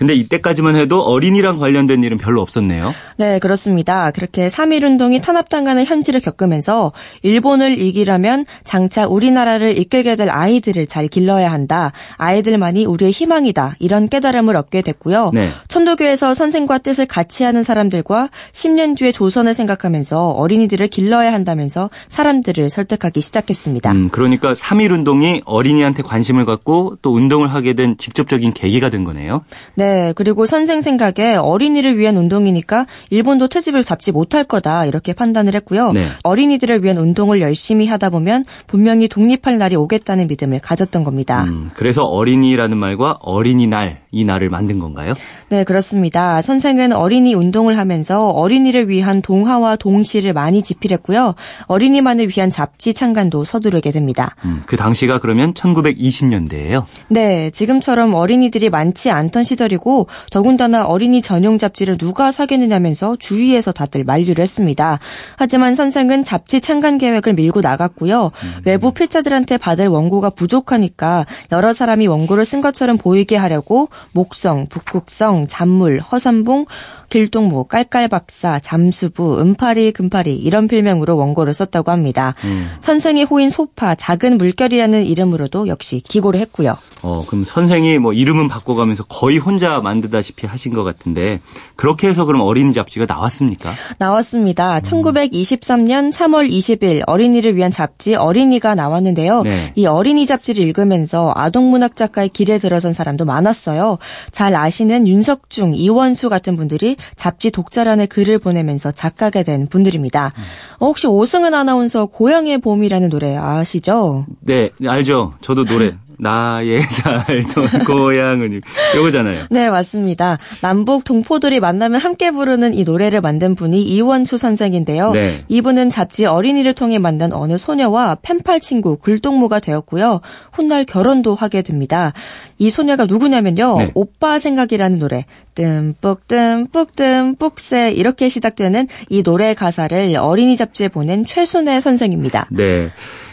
근데 0.00 0.14
이때까지만 0.14 0.76
해도 0.76 1.02
어린이랑 1.02 1.58
관련된 1.58 2.02
일은 2.02 2.16
별로 2.16 2.40
없었네요. 2.40 2.94
네, 3.18 3.38
그렇습니다. 3.38 4.10
그렇게 4.12 4.46
3.1 4.46 4.82
운동이 4.82 5.20
탄압당하는 5.20 5.84
현실을 5.84 6.20
겪으면서 6.20 6.92
일본을 7.20 7.78
이기려면 7.78 8.46
장차 8.64 9.06
우리나라를 9.06 9.78
이끌게 9.78 10.16
될 10.16 10.30
아이들을 10.30 10.86
잘 10.86 11.06
길러야 11.06 11.52
한다. 11.52 11.92
아이들만이 12.16 12.86
우리의 12.86 13.10
희망이다. 13.10 13.76
이런 13.78 14.08
깨달음을 14.08 14.56
얻게 14.56 14.80
됐고요. 14.80 15.32
네. 15.34 15.50
천도교에서 15.68 16.32
선생과 16.32 16.78
뜻을 16.78 17.04
같이 17.04 17.44
하는 17.44 17.62
사람들과 17.62 18.30
10년 18.52 18.96
뒤에 18.96 19.12
조선을 19.12 19.52
생각하면서 19.52 20.30
어린이들을 20.30 20.88
길러야 20.88 21.30
한다면서 21.30 21.90
사람들을 22.08 22.70
설득하기 22.70 23.20
시작했습니다. 23.20 23.92
음, 23.92 24.08
그러니까 24.08 24.54
3.1 24.54 24.92
운동이 24.92 25.42
어린이한테 25.44 26.02
관심을 26.02 26.46
갖고 26.46 26.96
또 27.02 27.12
운동을 27.12 27.52
하게 27.52 27.74
된 27.74 27.98
직접적인 27.98 28.54
계기가 28.54 28.88
된 28.88 29.04
거네요. 29.04 29.44
네. 29.74 29.89
네, 29.90 30.12
그리고 30.14 30.46
선생 30.46 30.82
생각에 30.82 31.34
어린이를 31.34 31.98
위한 31.98 32.16
운동이니까 32.16 32.86
일본도 33.10 33.48
트집을 33.48 33.82
잡지 33.82 34.12
못할 34.12 34.44
거다 34.44 34.86
이렇게 34.86 35.12
판단을 35.12 35.56
했고요. 35.56 35.90
네. 35.90 36.06
어린이들을 36.22 36.84
위한 36.84 36.96
운동을 36.96 37.40
열심히 37.40 37.88
하다 37.88 38.10
보면 38.10 38.44
분명히 38.68 39.08
독립할 39.08 39.58
날이 39.58 39.74
오겠다는 39.74 40.28
믿음을 40.28 40.60
가졌던 40.60 41.02
겁니다. 41.02 41.42
음, 41.42 41.72
그래서 41.74 42.04
어린이라는 42.04 42.76
말과 42.76 43.18
어린이날 43.20 44.02
이 44.12 44.24
날을 44.24 44.48
만든 44.48 44.78
건가요? 44.78 45.12
네, 45.48 45.64
그렇습니다. 45.64 46.42
선생은 46.42 46.92
어린이 46.92 47.34
운동을 47.34 47.78
하면서 47.78 48.28
어린이를 48.28 48.88
위한 48.88 49.22
동화와 49.22 49.76
동시를 49.76 50.32
많이 50.32 50.62
집필했고요. 50.62 51.34
어린이만을 51.66 52.28
위한 52.28 52.50
잡지 52.50 52.92
창간도 52.92 53.44
서두르게 53.44 53.90
됩니다. 53.90 54.36
음, 54.44 54.62
그 54.66 54.76
당시가 54.76 55.20
그러면 55.20 55.54
1920년대예요? 55.54 56.84
네, 57.08 57.50
지금처럼 57.50 58.14
어린이들이 58.14 58.70
많지 58.70 59.10
않던 59.10 59.44
시절 59.44 59.69
이고 59.72 60.06
더군다나 60.30 60.84
어린이 60.84 61.22
전용 61.22 61.58
잡지를 61.58 61.96
누가 61.96 62.32
사겠느냐면서 62.32 63.16
주위에서 63.16 63.72
다들 63.72 64.04
만류를 64.04 64.42
했습니다. 64.42 64.98
하지만 65.36 65.74
선생은 65.74 66.24
잡지 66.24 66.60
창간 66.60 66.98
계획을 66.98 67.34
밀고 67.34 67.60
나갔고요. 67.60 68.26
음. 68.26 68.52
외부 68.64 68.92
필자들한테 68.92 69.58
받을 69.58 69.88
원고가 69.88 70.30
부족하니까 70.30 71.26
여러 71.52 71.72
사람이 71.72 72.06
원고를 72.06 72.44
쓴 72.44 72.60
것처럼 72.60 72.96
보이게 72.96 73.36
하려고 73.36 73.88
목성, 74.12 74.66
북극성, 74.68 75.46
잔물, 75.48 76.00
허삼봉, 76.00 76.66
길동무, 77.10 77.64
깔깔박사, 77.64 78.60
잠수부, 78.60 79.40
은파리, 79.40 79.92
금파리 79.92 80.36
이런 80.36 80.68
필명으로 80.68 81.16
원고를 81.16 81.52
썼다고 81.52 81.90
합니다. 81.90 82.34
음. 82.44 82.70
선생의 82.80 83.24
호인 83.24 83.50
소파, 83.50 83.94
작은 83.94 84.38
물결이라는 84.38 85.04
이름으로도 85.04 85.68
역시 85.68 86.00
기고를 86.00 86.40
했고요. 86.40 86.76
어, 87.02 87.24
그럼 87.26 87.44
선생이 87.44 87.98
뭐 87.98 88.12
이름은 88.12 88.48
바꿔가면서 88.48 89.04
거의 89.04 89.38
혼자 89.38 89.80
만드다시피 89.80 90.46
하신 90.46 90.72
것 90.72 90.84
같은데 90.84 91.40
그렇게 91.76 92.08
해서 92.08 92.24
그럼 92.24 92.42
어린이 92.42 92.72
잡지가 92.72 93.06
나왔습니까? 93.06 93.72
나왔습니다. 93.98 94.76
음. 94.76 94.82
1923년 94.82 96.12
3월 96.12 96.50
20일 96.50 97.02
어린이를 97.06 97.56
위한 97.56 97.70
잡지 97.70 98.14
어린이가 98.14 98.74
나왔는데요. 98.74 99.42
네. 99.42 99.72
이 99.74 99.86
어린이 99.86 100.26
잡지를 100.26 100.62
읽으면서 100.64 101.32
아동문학 101.34 101.96
작가의 101.96 102.28
길에 102.28 102.58
들어선 102.58 102.92
사람도 102.92 103.24
많았어요. 103.24 103.98
잘 104.30 104.54
아시는 104.54 105.08
윤석중, 105.08 105.74
이원수 105.74 106.28
같은 106.28 106.56
분들이 106.56 106.96
잡지 107.16 107.50
독자란에 107.50 108.06
글을 108.06 108.38
보내면서 108.38 108.92
작가가 108.92 109.42
된 109.42 109.66
분들입니다. 109.66 110.32
음. 110.36 110.42
혹시 110.80 111.06
오승은 111.06 111.54
아나운서 111.54 112.06
고향의 112.06 112.58
봄이라는 112.58 113.08
노래 113.10 113.36
아시죠? 113.36 114.26
네, 114.40 114.70
알죠. 114.86 115.34
저도 115.40 115.64
노래 115.64 115.96
나의 116.20 116.82
살던 116.88 117.84
고향은 117.86 118.60
요거잖아요. 118.96 119.46
네, 119.50 119.70
맞습니다. 119.70 120.38
남북 120.60 121.04
동포들이 121.04 121.60
만나면 121.60 122.00
함께 122.00 122.30
부르는 122.30 122.74
이 122.74 122.84
노래를 122.84 123.20
만든 123.20 123.54
분이 123.54 123.82
이원초 123.82 124.36
선생인데요. 124.36 125.12
네. 125.12 125.38
이분은 125.48 125.90
잡지 125.90 126.26
어린이를 126.26 126.74
통해 126.74 126.98
만난 126.98 127.32
어느 127.32 127.58
소녀와 127.58 128.18
펜팔 128.22 128.60
친구, 128.60 128.96
굴동무가 128.96 129.60
되었고요. 129.60 130.20
훗날 130.52 130.84
결혼도 130.84 131.34
하게 131.34 131.62
됩니다. 131.62 132.12
이 132.58 132.70
소녀가 132.70 133.06
누구냐면요. 133.06 133.76
네. 133.78 133.90
오빠 133.94 134.38
생각이라는 134.38 134.98
노래. 134.98 135.24
뜸뿍 135.54 136.28
뜸뿍 136.28 136.94
뜸뿍새 136.94 137.92
이렇게 137.92 138.28
시작되는 138.28 138.86
이 139.08 139.22
노래 139.22 139.54
가사를 139.54 140.16
어린이 140.16 140.56
잡지에 140.56 140.88
보낸 140.88 141.24
최순애 141.24 141.80
선생입니다. 141.80 142.48
네. 142.50 142.90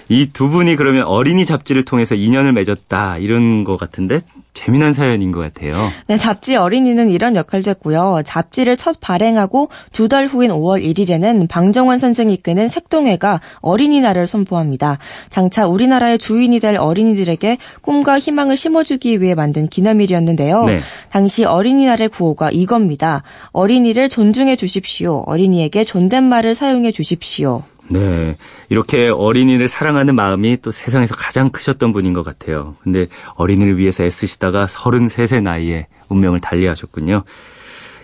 이 0.09 0.27
두 0.31 0.49
분이 0.49 0.75
그러면 0.75 1.03
어린이 1.05 1.45
잡지를 1.45 1.83
통해서 1.83 2.15
인연을 2.15 2.53
맺었다 2.53 3.17
이런 3.17 3.63
것 3.63 3.77
같은데 3.77 4.19
재미난 4.53 4.91
사연인 4.91 5.31
것 5.31 5.39
같아요. 5.39 5.75
네, 6.07 6.17
잡지 6.17 6.55
어린이는 6.55 7.09
이런 7.11 7.35
역할도 7.35 7.69
했고요. 7.69 8.21
잡지를 8.25 8.75
첫 8.75 8.99
발행하고 8.99 9.69
두 9.93 10.07
달 10.07 10.25
후인 10.25 10.51
5월 10.51 10.81
1일에는 10.83 11.47
방정환 11.49 11.99
선생이 11.99 12.33
이끄는 12.35 12.67
색동회가 12.69 13.41
어린이날을 13.61 14.25
선포합니다. 14.25 14.97
장차 15.29 15.67
우리나라의 15.67 16.17
주인이 16.17 16.59
될 16.59 16.77
어린이들에게 16.77 17.57
꿈과 17.81 18.19
희망을 18.19 18.55
심어주기 18.57 19.21
위해 19.21 19.35
만든 19.35 19.67
기념일이었는데요. 19.67 20.63
네. 20.65 20.79
당시 21.11 21.43
어린이날의 21.43 22.09
구호가 22.09 22.49
이겁니다. 22.51 23.23
어린이를 23.51 24.09
존중해 24.09 24.55
주십시오. 24.55 25.23
어린이에게 25.27 25.83
존댓말을 25.83 26.55
사용해 26.55 26.93
주십시오. 26.93 27.63
네. 27.89 28.37
이렇게 28.69 29.09
어린이를 29.09 29.67
사랑하는 29.67 30.15
마음이 30.15 30.57
또 30.61 30.71
세상에서 30.71 31.15
가장 31.15 31.49
크셨던 31.49 31.93
분인 31.93 32.13
것 32.13 32.23
같아요. 32.23 32.75
근데 32.83 33.07
어린이를 33.35 33.77
위해서 33.77 34.03
애쓰시다가 34.03 34.65
33세 34.65 35.41
나이에 35.41 35.87
운명을 36.09 36.39
달리하셨군요. 36.39 37.23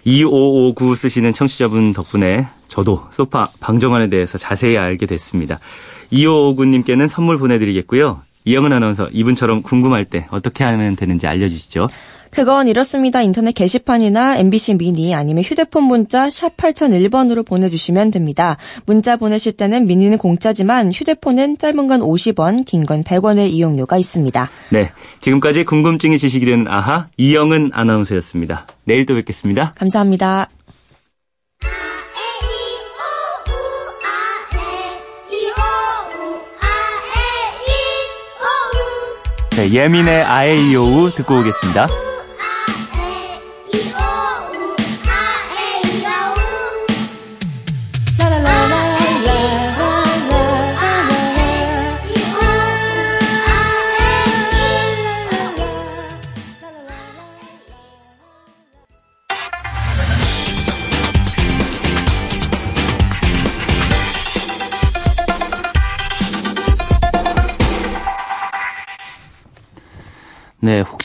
2559 0.05 0.95
쓰시는 0.95 1.31
청취자분 1.31 1.93
덕분에 1.93 2.47
저도 2.67 3.07
소파 3.11 3.49
방정환에 3.59 4.09
대해서 4.09 4.37
자세히 4.37 4.77
알게 4.77 5.05
됐습니다. 5.05 5.59
2559님께는 6.11 7.07
선물 7.07 7.37
보내드리겠고요. 7.37 8.21
이영은 8.45 8.73
아나운서 8.73 9.07
이분처럼 9.11 9.61
궁금할 9.61 10.05
때 10.05 10.27
어떻게 10.29 10.63
하면 10.65 10.95
되는지 10.95 11.27
알려주시죠. 11.27 11.87
그건 12.33 12.67
이렇습니다. 12.67 13.21
인터넷 13.21 13.51
게시판이나 13.51 14.37
MBC 14.37 14.73
미니 14.75 15.13
아니면 15.13 15.43
휴대폰 15.43 15.83
문자 15.83 16.29
샵 16.31 16.57
8001번으로 16.57 17.45
보내주시면 17.45 18.09
됩니다. 18.09 18.57
문자 18.87 19.17
보내실 19.17 19.51
때는 19.53 19.85
미니는 19.85 20.17
공짜지만 20.17 20.91
휴대폰은 20.91 21.59
짧은 21.59 21.87
건 21.87 22.01
50원, 22.01 22.65
긴 22.65 22.83
건 22.85 23.03
100원의 23.03 23.49
이용료가 23.51 23.97
있습니다. 23.97 24.49
네. 24.71 24.91
지금까지 25.21 25.63
궁금증이 25.63 26.17
지식이 26.17 26.45
되는 26.45 26.67
아하 26.67 27.07
이영은 27.17 27.69
아나운서였습니다. 27.73 28.67
내일 28.85 29.05
또 29.05 29.13
뵙겠습니다. 29.15 29.73
감사합니다. 29.77 30.49
네, 39.55 39.71
예민의 39.71 40.23
아에이오우 40.23 41.11
듣고 41.15 41.39
오겠습니다. 41.39 41.87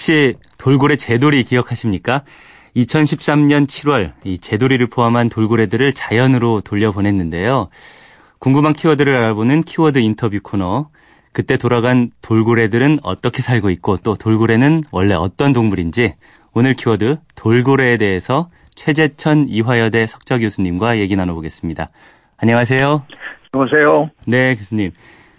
혹시 0.08 0.36
돌고래 0.56 0.96
제돌이 0.96 1.44
기억하십니까? 1.44 2.22
2013년 2.74 3.66
7월 3.66 4.12
이 4.24 4.38
제돌이를 4.38 4.86
포함한 4.86 5.28
돌고래들을 5.28 5.92
자연으로 5.92 6.62
돌려보냈는데요. 6.62 7.68
궁금한 8.38 8.72
키워드를 8.72 9.14
알아보는 9.14 9.64
키워드 9.64 9.98
인터뷰 9.98 10.40
코너. 10.42 10.88
그때 11.32 11.58
돌아간 11.58 12.10
돌고래들은 12.22 13.00
어떻게 13.02 13.42
살고 13.42 13.68
있고 13.68 13.98
또 13.98 14.14
돌고래는 14.14 14.84
원래 14.92 15.12
어떤 15.12 15.52
동물인지 15.52 16.14
오늘 16.54 16.72
키워드 16.72 17.18
돌고래에 17.34 17.98
대해서 17.98 18.48
최재천 18.76 19.48
이화여대 19.48 20.06
석좌 20.06 20.38
교수님과 20.38 21.00
얘기 21.00 21.16
나눠보겠습니다. 21.16 21.90
안녕하세요. 22.38 23.04
안녕하세요. 23.52 24.10
네, 24.26 24.54
교수님. 24.54 24.92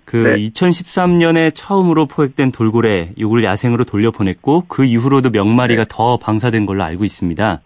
그 0.10 0.17
네. 0.17 0.38
2013년에 0.50 1.52
처음으로 1.54 2.08
포획된 2.08 2.52
돌고래 2.52 3.12
이걸 3.15 3.43
야생으로 3.43 3.84
돌려보냈고 3.84 4.63
그 4.67 4.84
이후로도 4.84 5.30
몇 5.30 5.45
마리가 5.45 5.84
네. 5.84 5.88
더 5.88 6.17
방사된 6.17 6.65
걸로 6.65 6.84
알고 6.84 7.04
있습니다. 7.06 7.62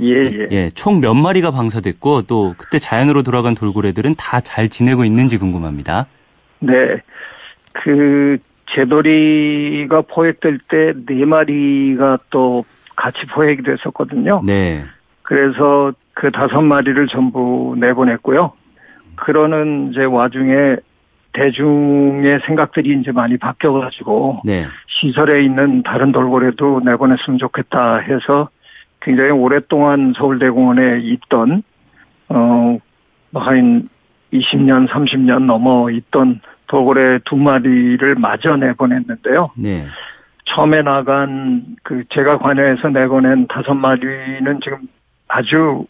예, 0.00 0.12
예. 0.12 0.48
예, 0.50 0.70
총 0.70 0.98
몇 1.00 1.14
마리가 1.14 1.52
방사됐고 1.52 2.22
또 2.22 2.56
그때 2.58 2.80
자연으로 2.80 3.22
돌아간 3.22 3.54
돌고래들은 3.54 4.16
다 4.16 4.40
잘 4.40 4.68
지내고 4.68 5.04
있는지 5.04 5.38
궁금합니다. 5.38 6.06
네. 6.58 7.00
그 7.72 8.38
제돌이가 8.74 10.02
포획될 10.02 10.58
때 10.68 10.94
네 11.06 11.24
마리가 11.24 12.18
또 12.30 12.64
같이 12.96 13.24
포획이 13.26 13.62
됐었거든요. 13.62 14.42
네. 14.44 14.82
그래서 15.22 15.92
그 16.12 16.32
다섯 16.32 16.60
마리를 16.60 17.06
전부 17.06 17.76
내보냈고요. 17.78 18.50
그러는 19.14 19.90
이제 19.92 20.02
와중에 20.02 20.74
대중의 21.34 22.40
생각들이 22.40 22.98
이제 23.00 23.12
많이 23.12 23.36
바뀌어가지고 23.36 24.42
네. 24.44 24.66
시설에 24.88 25.42
있는 25.42 25.82
다른 25.82 26.12
돌고래도 26.12 26.80
내보냈으면 26.84 27.38
좋겠다 27.38 27.98
해서 27.98 28.48
굉장히 29.02 29.30
오랫동안 29.30 30.14
서울대공원에 30.16 31.00
있던 31.00 31.62
어한 32.28 33.88
20년, 34.32 34.88
30년 34.88 35.44
넘어 35.44 35.90
있던 35.90 36.40
돌고래 36.68 37.18
두 37.24 37.36
마리를 37.36 38.14
마저 38.14 38.56
내보냈는데요. 38.56 39.50
네. 39.56 39.84
처음에 40.46 40.82
나간 40.82 41.64
그 41.82 42.04
제가 42.10 42.38
관여해서 42.38 42.88
내보낸 42.88 43.46
다섯 43.48 43.74
마리는 43.74 44.60
지금 44.62 44.78
아주 45.28 45.86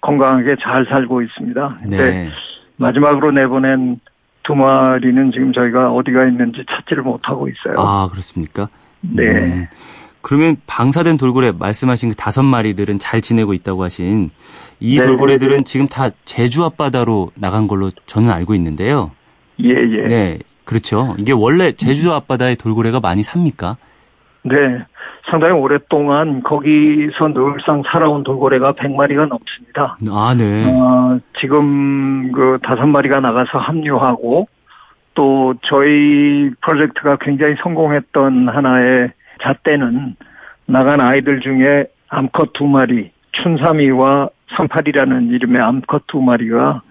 건강하게 0.00 0.56
잘 0.60 0.84
살고 0.86 1.22
있습니다. 1.22 1.78
네. 1.88 2.28
마지막으로 2.76 3.30
내보낸 3.30 4.00
두 4.42 4.54
마리는 4.54 5.32
지금 5.32 5.52
저희가 5.52 5.92
어디가 5.92 6.26
있는지 6.26 6.64
찾지를 6.68 7.02
못하고 7.02 7.48
있어요. 7.48 7.78
아, 7.78 8.08
그렇습니까? 8.08 8.68
네. 9.00 9.22
음. 9.22 9.66
그러면 10.20 10.56
방사된 10.66 11.16
돌고래 11.16 11.52
말씀하신 11.52 12.10
그 12.10 12.16
다섯 12.16 12.42
마리들은 12.42 12.98
잘 12.98 13.20
지내고 13.20 13.54
있다고 13.54 13.82
하신 13.82 14.30
이 14.80 14.98
네. 14.98 15.04
돌고래들은 15.04 15.64
지금 15.64 15.88
다 15.88 16.10
제주 16.24 16.64
앞바다로 16.64 17.32
나간 17.34 17.66
걸로 17.66 17.90
저는 18.06 18.30
알고 18.30 18.54
있는데요. 18.54 19.10
예, 19.62 19.70
예. 19.70 20.06
네. 20.06 20.38
그렇죠. 20.64 21.14
이게 21.18 21.32
원래 21.32 21.72
제주 21.72 22.12
앞바다에 22.12 22.54
돌고래가 22.54 23.00
많이 23.00 23.22
삽니까? 23.22 23.76
네. 24.44 24.54
상당히 25.28 25.54
오랫동안 25.54 26.42
거기서 26.42 27.28
늘상 27.28 27.82
살아온 27.86 28.22
돌고래가 28.24 28.72
100마리가 28.72 29.28
넘습니다. 29.28 29.96
아, 30.10 30.34
네. 30.36 30.72
어, 30.76 31.18
지금 31.40 32.32
그 32.32 32.58
다섯 32.62 32.86
마리가 32.86 33.20
나가서 33.20 33.58
합류하고 33.58 34.48
또 35.14 35.54
저희 35.62 36.50
프로젝트가 36.60 37.16
굉장히 37.20 37.54
성공했던 37.62 38.48
하나의 38.48 39.12
잣대는 39.42 40.16
나간 40.66 41.00
아이들 41.00 41.40
중에 41.40 41.86
암컷 42.08 42.52
두 42.52 42.64
마리, 42.64 43.10
춘삼이와 43.32 44.28
삼팔이라는 44.56 45.30
이름의 45.30 45.60
암컷 45.60 46.06
두 46.06 46.20
마리가 46.20 46.82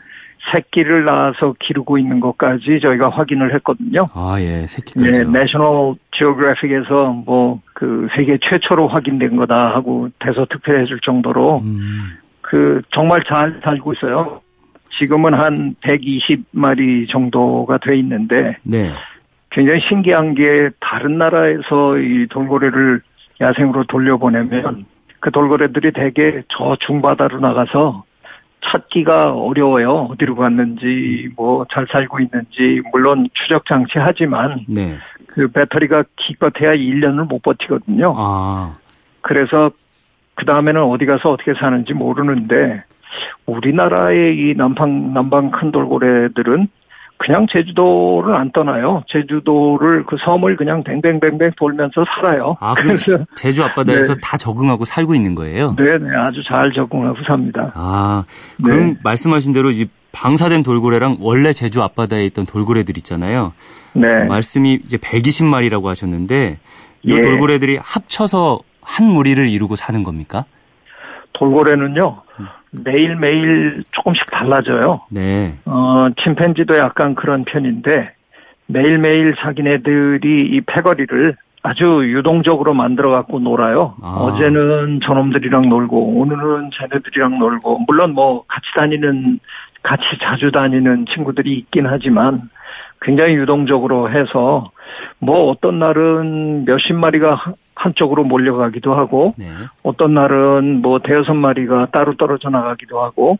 새끼를 0.51 1.05
낳아서 1.05 1.53
기르고 1.59 1.97
있는 1.97 2.19
것까지 2.19 2.79
저희가 2.81 3.09
확인을 3.09 3.53
했거든요. 3.55 4.07
아, 4.13 4.37
예, 4.39 4.65
새끼까지. 4.67 5.19
네, 5.19 5.23
내셔널 5.25 5.95
지오그래픽에서 6.11 7.23
뭐 7.25 7.61
그 7.81 8.07
세계 8.15 8.37
최초로 8.39 8.87
확인된 8.89 9.37
거다 9.37 9.73
하고 9.73 10.07
대서특필해 10.19 10.85
줄 10.85 10.99
정도로 10.99 11.61
음. 11.63 12.11
그 12.41 12.83
정말 12.91 13.23
잘 13.23 13.59
살고 13.63 13.93
있어요. 13.93 14.39
지금은 14.99 15.33
한 15.33 15.73
120마리 15.81 17.09
정도가 17.09 17.79
돼 17.79 17.97
있는데 17.97 18.55
네. 18.61 18.91
굉장히 19.49 19.79
신기한 19.79 20.35
게 20.35 20.69
다른 20.79 21.17
나라에서 21.17 21.97
이 21.97 22.27
돌고래를 22.29 23.01
야생으로 23.41 23.85
돌려보내면 23.85 24.85
그 25.19 25.31
돌고래들이 25.31 25.91
대개 25.93 26.43
저 26.49 26.77
중바다로 26.81 27.39
나가서 27.39 28.03
찾기가 28.63 29.33
어려워요. 29.33 30.09
어디로 30.11 30.35
갔는지, 30.35 31.29
뭐, 31.35 31.65
잘 31.71 31.87
살고 31.91 32.19
있는지, 32.19 32.81
물론 32.91 33.27
추적 33.33 33.65
장치 33.65 33.97
하지만, 33.97 34.65
네. 34.67 34.97
그 35.27 35.47
배터리가 35.47 36.03
기껏해야 36.15 36.75
1년을 36.75 37.27
못 37.27 37.41
버티거든요. 37.41 38.13
아. 38.15 38.73
그래서, 39.21 39.71
그 40.35 40.45
다음에는 40.45 40.81
어디 40.83 41.05
가서 41.05 41.31
어떻게 41.31 41.53
사는지 41.53 41.93
모르는데, 41.93 42.83
우리나라의 43.45 44.37
이 44.37 44.53
남방, 44.55 45.13
남방 45.13 45.51
큰 45.51 45.71
돌고래들은 45.71 46.67
그냥 47.21 47.45
제주도를 47.51 48.35
안 48.35 48.51
떠나요. 48.51 49.03
제주도를 49.07 50.05
그 50.07 50.17
섬을 50.25 50.55
그냥 50.55 50.83
뱅뱅뱅뱅 50.83 51.51
돌면서 51.55 52.03
살아요. 52.15 52.53
아, 52.59 52.73
그래서 52.73 53.19
제주 53.35 53.63
앞바다에서 53.63 54.15
네. 54.15 54.21
다 54.23 54.37
적응하고 54.37 54.85
살고 54.85 55.13
있는 55.13 55.35
거예요? 55.35 55.75
네, 55.77 55.99
네, 55.99 56.15
아주 56.15 56.43
잘 56.43 56.71
적응하고 56.71 57.17
삽니다. 57.27 57.73
아, 57.75 58.23
그럼 58.63 58.93
네. 58.93 58.95
말씀하신 59.03 59.53
대로 59.53 59.69
이 59.69 59.87
방사된 60.13 60.63
돌고래랑 60.63 61.17
원래 61.19 61.53
제주 61.53 61.83
앞바다에 61.83 62.25
있던 62.25 62.47
돌고래들 62.47 62.97
있잖아요. 62.97 63.53
네. 63.93 64.23
말씀이 64.23 64.79
이제 64.83 64.97
120마리라고 64.97 65.85
하셨는데 65.85 66.57
이 67.03 67.13
예. 67.13 67.19
돌고래들이 67.19 67.77
합쳐서 67.81 68.59
한 68.81 69.05
무리를 69.05 69.47
이루고 69.47 69.75
사는 69.75 70.03
겁니까? 70.03 70.45
돌고래는요. 71.33 72.23
매일매일 72.71 73.83
조금씩 73.91 74.31
달라져요. 74.31 75.01
네. 75.09 75.57
어, 75.65 76.07
침팬지도 76.21 76.77
약간 76.77 77.15
그런 77.15 77.43
편인데 77.43 78.13
매일매일 78.67 79.35
자기네들이 79.35 80.47
이 80.51 80.61
패거리를 80.61 81.35
아주 81.63 82.01
유동적으로 82.03 82.73
만들어 82.73 83.11
갖고 83.11 83.39
놀아요. 83.39 83.95
아. 84.01 84.07
어제는 84.21 84.99
저놈들이랑 85.01 85.69
놀고 85.69 86.19
오늘은 86.19 86.71
쟤네들이랑 86.73 87.37
놀고 87.37 87.81
물론 87.87 88.13
뭐 88.13 88.43
같이 88.47 88.65
다니는 88.75 89.39
같이 89.83 90.03
자주 90.21 90.51
다니는 90.51 91.05
친구들이 91.07 91.53
있긴 91.53 91.85
하지만 91.85 92.49
굉장히 93.01 93.35
유동적으로 93.35 94.09
해서 94.09 94.71
뭐 95.19 95.49
어떤 95.49 95.79
날은 95.79 96.65
몇십 96.65 96.95
마리가 96.95 97.39
한쪽으로 97.75 98.23
몰려가기도 98.23 98.93
하고 98.93 99.33
네. 99.37 99.47
어떤 99.83 100.13
날은 100.13 100.81
뭐 100.81 100.99
대여섯 100.99 101.35
마리가 101.35 101.87
따로 101.91 102.15
떨어져 102.15 102.49
나가기도 102.49 103.01
하고 103.01 103.37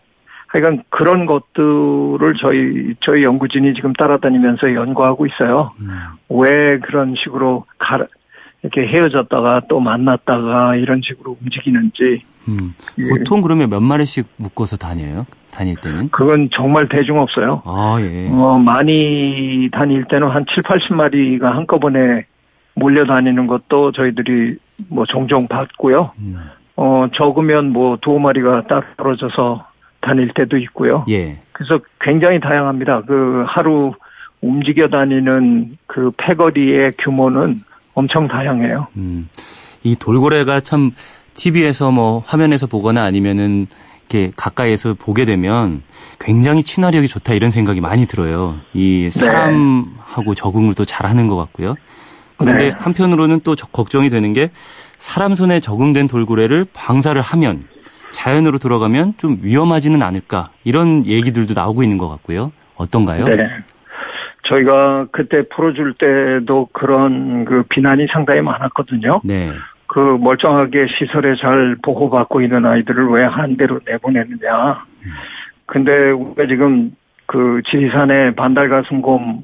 하여간 0.48 0.84
그런 0.90 1.26
것들을 1.26 2.34
저희 2.42 2.96
저희 3.00 3.24
연구진이 3.24 3.74
지금 3.74 3.94
따라다니면서 3.94 4.74
연구하고 4.74 5.26
있어요. 5.26 5.72
음. 5.80 5.90
왜 6.30 6.78
그런 6.80 7.16
식으로 7.16 7.66
가, 7.78 8.06
이렇게 8.62 8.86
헤어졌다가 8.86 9.62
또 9.70 9.80
만났다가 9.80 10.76
이런 10.76 11.02
식으로 11.02 11.38
움직이는지. 11.42 12.24
음. 12.50 12.74
예. 13.00 13.04
보통 13.10 13.42
그러면 13.42 13.70
몇 13.70 13.80
마리씩 13.80 14.28
묶어서 14.38 14.76
다녀요? 14.78 15.26
다닐 15.52 15.76
때는? 15.76 16.10
그건 16.10 16.50
정말 16.52 16.88
대중 16.90 17.20
없어요. 17.20 17.62
아, 17.66 17.98
예. 18.00 18.30
어, 18.30 18.58
많이 18.58 19.70
다닐 19.72 20.06
때는 20.06 20.30
한 20.30 20.46
7, 20.54 20.64
80마리가 20.64 21.44
한꺼번에 21.44 22.26
몰려다니는 22.82 23.48
것도 23.48 23.92
저희들이 23.92 24.58
뭐 24.88 25.06
종종 25.06 25.48
봤고요. 25.48 26.12
음. 26.18 26.50
어, 26.76 27.08
적으면 27.14 27.72
뭐 27.72 27.98
두어 28.02 28.18
마리가 28.18 28.64
딱 28.68 28.98
떨어져서 28.98 29.68
다닐 30.00 30.34
때도 30.34 30.58
있고요. 30.58 31.06
예. 31.10 31.40
그래서 31.52 31.80
굉장히 32.00 32.40
다양합니다. 32.40 33.02
그 33.02 33.44
하루 33.46 33.94
움직여 34.42 34.88
다니는 34.88 35.78
그 35.86 36.12
패거리의 36.18 36.94
규모는 36.98 37.62
엄청 37.94 38.28
다양해요. 38.28 38.88
음. 38.98 39.30
이 39.84 39.96
돌고래가 39.96 40.60
참 40.62 40.92
TV에서 41.36 41.92
뭐 41.92 42.20
화면에서 42.26 42.66
보거나 42.66 43.04
아니면은 43.04 43.68
이렇게 44.10 44.32
가까이에서 44.36 44.96
보게 44.96 45.26
되면 45.26 45.84
굉장히 46.20 46.64
친화력이 46.64 47.08
좋다 47.08 47.34
이런 47.34 47.52
생각이 47.52 47.80
많이 47.80 48.08
들어요. 48.08 48.58
이 48.74 49.10
네. 49.14 49.20
사람하고 49.20 50.34
네. 50.34 50.36
적응을 50.36 50.74
또 50.74 50.84
잘하는 50.84 51.28
것 51.28 51.36
같고요. 51.36 51.76
그런데 52.42 52.70
네. 52.70 52.76
한편으로는 52.78 53.42
또 53.44 53.56
걱정이 53.56 54.10
되는 54.10 54.34
게 54.34 54.50
사람 54.98 55.36
손에 55.36 55.60
적응된 55.60 56.08
돌고래를 56.08 56.66
방사를 56.74 57.20
하면 57.22 57.62
자연으로 58.14 58.58
들어가면 58.58 59.14
좀 59.18 59.38
위험하지는 59.42 60.02
않을까 60.02 60.50
이런 60.64 61.06
얘기들도 61.06 61.54
나오고 61.54 61.84
있는 61.84 61.98
것 61.98 62.10
같고요. 62.10 62.52
어떤가요? 62.76 63.26
네. 63.26 63.48
저희가 64.44 65.08
그때 65.12 65.44
풀어줄 65.48 65.94
때도 65.94 66.68
그런 66.74 67.46
그 67.46 67.64
비난이 67.70 68.08
상당히 68.12 68.42
많았거든요. 68.42 69.22
네. 69.24 69.52
그 69.88 70.00
멀쩡하게 70.20 70.88
시설에 70.88 71.36
잘 71.36 71.76
보호받고 71.84 72.42
있는 72.42 72.66
아이들을 72.66 73.10
왜 73.10 73.26
한 73.26 73.54
대로 73.54 73.80
내보내느냐. 73.86 74.84
근데 75.66 76.12
우리가 76.12 76.48
지금 76.48 76.92
그 77.28 77.62
지리산에 77.70 78.36
반달가슴곰 78.36 79.44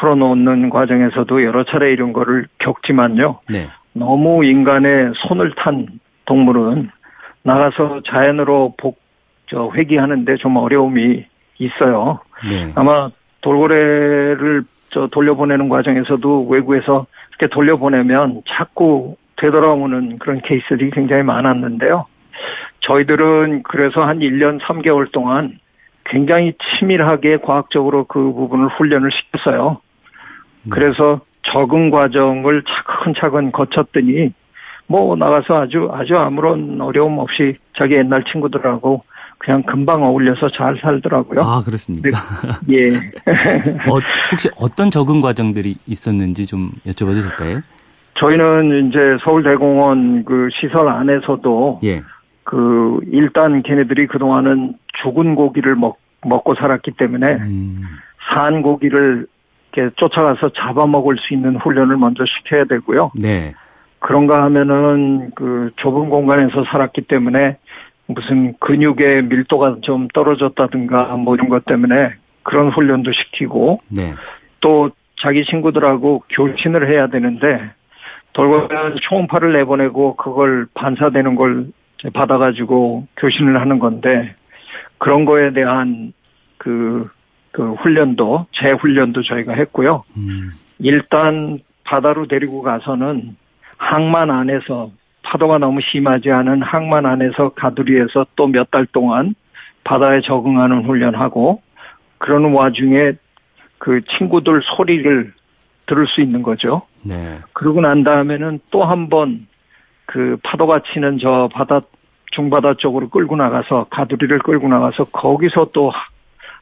풀어놓는 0.00 0.70
과정에서도 0.70 1.44
여러 1.44 1.64
차례 1.64 1.92
이런 1.92 2.12
거를 2.12 2.46
겪지만요. 2.58 3.40
네. 3.50 3.68
너무 3.92 4.44
인간의 4.44 5.12
손을 5.16 5.52
탄 5.56 5.86
동물은 6.24 6.90
나가서 7.42 8.02
자연으로 8.06 8.74
복, 8.78 9.00
저, 9.46 9.70
회귀하는데 9.74 10.36
좀 10.36 10.56
어려움이 10.56 11.24
있어요. 11.58 12.20
네. 12.48 12.72
아마 12.74 13.10
돌고래를 13.42 14.62
저 14.90 15.06
돌려보내는 15.06 15.68
과정에서도 15.68 16.46
외국에서 16.48 17.06
이렇게 17.30 17.46
돌려보내면 17.52 18.42
자꾸 18.48 19.16
되돌아오는 19.36 20.18
그런 20.18 20.40
케이스들이 20.40 20.90
굉장히 20.90 21.22
많았는데요. 21.22 22.06
저희들은 22.80 23.62
그래서 23.64 24.02
한 24.02 24.20
1년 24.20 24.60
3개월 24.60 25.10
동안 25.12 25.58
굉장히 26.04 26.54
치밀하게 26.58 27.38
과학적으로 27.38 28.04
그 28.04 28.32
부분을 28.32 28.68
훈련을 28.68 29.10
시켰어요. 29.12 29.80
네. 30.62 30.70
그래서 30.70 31.20
적응 31.42 31.90
과정을 31.90 32.62
차근차근 32.64 33.52
거쳤더니 33.52 34.32
뭐 34.86 35.16
나가서 35.16 35.62
아주 35.62 35.88
아주 35.92 36.16
아무런 36.16 36.80
어려움 36.80 37.18
없이 37.18 37.56
자기 37.76 37.94
옛날 37.94 38.24
친구들하고 38.24 39.04
그냥 39.38 39.62
금방 39.62 40.02
어울려서 40.02 40.50
잘 40.50 40.76
살더라고요. 40.76 41.40
아, 41.40 41.62
그렇습니까? 41.64 42.10
네. 42.66 42.76
예. 42.76 42.88
어, 43.88 43.98
혹시 44.30 44.50
어떤 44.56 44.90
적응 44.90 45.22
과정들이 45.22 45.76
있었는지 45.86 46.44
좀 46.44 46.70
여쭤봐도 46.86 47.22
될까요? 47.22 47.60
저희는 48.14 48.88
이제 48.88 49.16
서울대공원 49.22 50.24
그 50.24 50.48
시설 50.52 50.88
안에서도 50.88 51.80
예. 51.84 52.02
그 52.44 53.00
일단 53.12 53.62
걔네들이 53.62 54.08
그동안은 54.08 54.74
죽은 55.02 55.34
고기를 55.36 55.74
먹, 55.74 55.98
먹고 56.22 56.54
살았기 56.54 56.92
때문에 56.98 57.26
음. 57.36 57.82
산 58.34 58.60
고기를 58.60 59.26
이렇게 59.72 59.94
쫓아가서 59.96 60.50
잡아먹을 60.50 61.16
수 61.18 61.34
있는 61.34 61.56
훈련을 61.56 61.96
먼저 61.96 62.24
시켜야 62.26 62.64
되고요. 62.64 63.12
네. 63.14 63.54
그런가 63.98 64.42
하면은 64.44 65.30
그 65.34 65.70
좁은 65.76 66.08
공간에서 66.08 66.64
살았기 66.64 67.02
때문에 67.02 67.56
무슨 68.06 68.54
근육의 68.58 69.24
밀도가 69.24 69.78
좀 69.82 70.08
떨어졌다든가 70.08 71.16
뭐 71.16 71.34
이런 71.34 71.48
것 71.48 71.64
때문에 71.64 72.14
그런 72.42 72.70
훈련도 72.70 73.12
시키고 73.12 73.80
네. 73.88 74.14
또 74.60 74.90
자기 75.16 75.44
친구들하고 75.44 76.24
교신을 76.30 76.90
해야 76.90 77.08
되는데 77.08 77.70
돌고래는 78.32 78.96
초음파를 79.02 79.52
내보내고 79.52 80.16
그걸 80.16 80.66
반사되는 80.74 81.34
걸 81.34 81.66
받아가지고 82.14 83.06
교신을 83.16 83.60
하는 83.60 83.78
건데 83.78 84.34
그런 84.98 85.24
거에 85.24 85.52
대한 85.52 86.12
그, 86.56 87.08
그 87.52 87.70
훈련도 87.72 88.46
재훈련도 88.52 89.22
저희가 89.22 89.52
했고요. 89.54 90.04
음. 90.16 90.50
일단 90.78 91.58
바다로 91.84 92.26
데리고 92.26 92.62
가서는 92.62 93.36
항만 93.78 94.30
안에서 94.30 94.90
파도가 95.22 95.58
너무 95.58 95.80
심하지 95.82 96.30
않은 96.30 96.62
항만 96.62 97.06
안에서 97.06 97.50
가두리에서 97.50 98.26
또 98.36 98.46
몇 98.46 98.70
달 98.70 98.86
동안 98.86 99.34
바다에 99.84 100.20
적응하는 100.20 100.84
훈련하고 100.84 101.62
그러는 102.18 102.52
와중에 102.52 103.12
그 103.78 104.00
친구들 104.18 104.60
소리를 104.76 105.32
들을 105.86 106.06
수 106.06 106.20
있는 106.20 106.42
거죠. 106.42 106.82
네. 107.02 107.38
그러고 107.52 107.80
난 107.80 108.04
다음에는 108.04 108.60
또 108.70 108.84
한 108.84 109.08
번 109.08 109.46
그 110.06 110.36
파도가 110.42 110.82
치는 110.92 111.18
저 111.20 111.48
바다 111.52 111.80
중바다 112.32 112.74
쪽으로 112.74 113.08
끌고 113.10 113.36
나가서 113.36 113.86
가두리를 113.90 114.40
끌고 114.40 114.66
나가서 114.68 115.04
거기서 115.04 115.68
또 115.72 115.92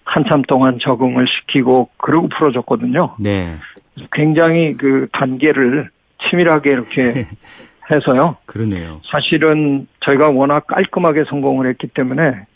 한참 0.09 0.41
동안 0.43 0.79
적응을 0.81 1.27
시키고 1.29 1.91
그러고 1.99 2.29
풀어줬거든요. 2.29 3.17
네. 3.21 3.59
굉장히 4.13 4.75
그 4.75 5.07
단계를 5.13 5.91
치밀하게 6.23 6.71
이렇게 6.71 7.27
해서요. 7.91 8.37
그러네요. 8.47 9.03
사실은 9.05 9.87
저희가 10.01 10.31
워낙 10.31 10.67
깔끔하게 10.67 11.25
성공을 11.25 11.69
했기 11.69 11.89
때문에 11.89 12.47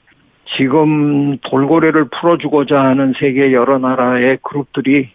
지금 0.56 1.36
돌고래를 1.38 2.06
풀어주고자 2.08 2.80
하는 2.80 3.12
세계 3.18 3.52
여러 3.52 3.78
나라의 3.78 4.38
그룹들이 4.42 5.10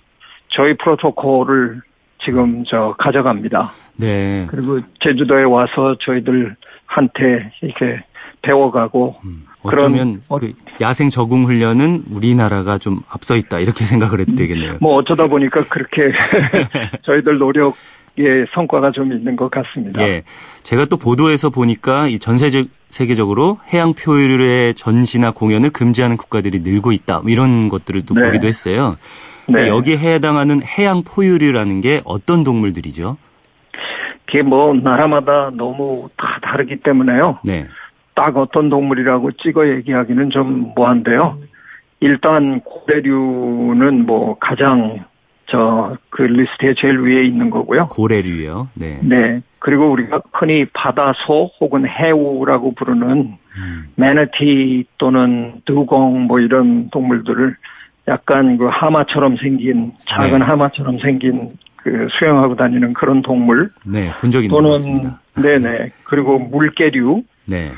저희 0.50 0.76
프로토콜을 0.76 1.82
지금 2.20 2.64
저 2.66 2.94
가져갑니다. 3.00 3.74
네. 3.96 4.46
그리고 4.48 4.80
제주도에 5.00 5.44
와서 5.44 5.98
저희들 6.00 6.56
한테 6.86 7.52
이렇게 7.62 8.04
배워가고 8.44 9.16
음. 9.26 9.47
어쩌면 9.68 10.22
어, 10.28 10.38
그 10.38 10.54
야생 10.82 11.10
적응 11.10 11.46
훈련은 11.46 12.06
우리나라가 12.12 12.78
좀 12.78 13.02
앞서 13.10 13.36
있다 13.36 13.60
이렇게 13.60 13.84
생각을 13.86 14.20
해도 14.20 14.36
되겠네요. 14.36 14.78
뭐 14.82 14.96
어쩌다 14.96 15.28
보니까 15.28 15.64
그렇게 15.66 16.12
저희들 17.04 17.38
노력의 17.38 18.48
성과가 18.54 18.92
좀 18.92 19.12
있는 19.12 19.36
것 19.36 19.50
같습니다. 19.52 20.02
예, 20.02 20.24
제가 20.64 20.86
또 20.86 20.98
보도에서 20.98 21.50
보니까 21.50 22.08
이 22.08 22.20
전세적 22.20 22.68
세계적으로 22.90 23.60
해양 23.74 23.94
표류의 23.94 24.74
전시나 24.76 25.32
공연을 25.32 25.72
금지하는 25.72 26.16
국가들이 26.16 26.60
늘고 26.60 26.94
있다 26.94 27.20
뭐 27.20 27.30
이런 27.30 27.68
것들을 27.70 28.06
또 28.06 28.14
네. 28.14 28.24
보기도 28.24 28.48
했어요. 28.48 28.96
네. 29.50 29.68
여기에 29.68 29.98
해당하는 29.98 30.62
해양 30.64 31.04
포유류라는 31.04 31.82
게 31.82 32.02
어떤 32.04 32.44
동물들이죠? 32.44 33.18
그게 34.26 34.44
뭐 34.44 34.74
나라마다 34.74 35.52
너무 35.54 36.10
다 36.18 36.40
다르기 36.42 36.78
때문에요. 36.78 37.40
네. 37.44 37.66
딱 38.18 38.36
어떤 38.36 38.70
동물이라고 38.70 39.32
찍어 39.34 39.70
얘기하기는 39.70 40.32
좀 40.32 40.74
뭐한데요. 40.76 41.40
일단 42.00 42.60
고래류는 42.62 44.06
뭐 44.06 44.38
가장 44.40 45.06
저 45.46 45.96
그 46.18 46.24
리스트에 46.24 46.74
제일 46.80 47.00
위에 47.00 47.24
있는 47.24 47.52
거고요. 47.52 47.90
고래류요. 47.90 48.70
네. 48.74 49.00
네. 49.04 49.42
그리고 49.60 49.92
우리가 49.92 50.20
흔히 50.34 50.66
바다소 50.66 51.52
혹은 51.62 51.88
해우라고 51.88 52.74
부르는 52.74 53.38
음. 53.58 53.88
매너티 53.96 54.86
또는 54.98 55.62
듀공 55.66 56.24
뭐 56.24 56.40
이런 56.40 56.90
동물들을 56.90 57.56
약간 58.08 58.58
그 58.58 58.66
하마처럼 58.66 59.38
생긴 59.38 59.92
작은 60.08 60.40
네. 60.40 60.44
하마처럼 60.46 60.98
생긴 60.98 61.52
그 61.76 62.08
수영하고 62.18 62.56
다니는 62.56 62.94
그런 62.94 63.22
동물. 63.22 63.70
네, 63.86 64.12
본 64.16 64.32
적이 64.32 64.48
있는 64.48 64.60
또는 64.60 65.12
네네 65.36 65.92
그리고 66.06 66.40
물개류. 66.40 67.22
네. 67.46 67.74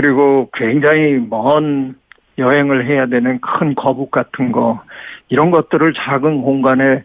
그리고 0.00 0.48
굉장히 0.52 1.20
먼 1.28 1.96
여행을 2.38 2.86
해야 2.86 3.06
되는 3.06 3.40
큰 3.40 3.74
거북 3.74 4.10
같은 4.10 4.52
거 4.52 4.82
이런 5.28 5.50
것들을 5.50 5.92
작은 5.94 6.42
공간에 6.42 7.02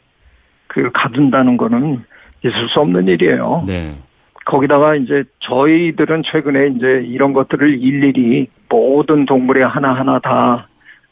그 0.68 0.92
가둔다는 0.94 1.58
거는 1.58 2.04
있을 2.44 2.70
수 2.70 2.80
없는 2.80 3.08
일이에요. 3.08 3.64
네. 3.66 3.98
거기다가 4.46 4.96
이제 4.96 5.24
저희들은 5.40 6.24
최근에 6.24 6.68
이제 6.76 7.04
이런 7.06 7.34
것들을 7.34 7.82
일일이 7.82 8.48
모든 8.70 9.26
동물의 9.26 9.66
하나하나 9.68 10.20
다 10.20 10.68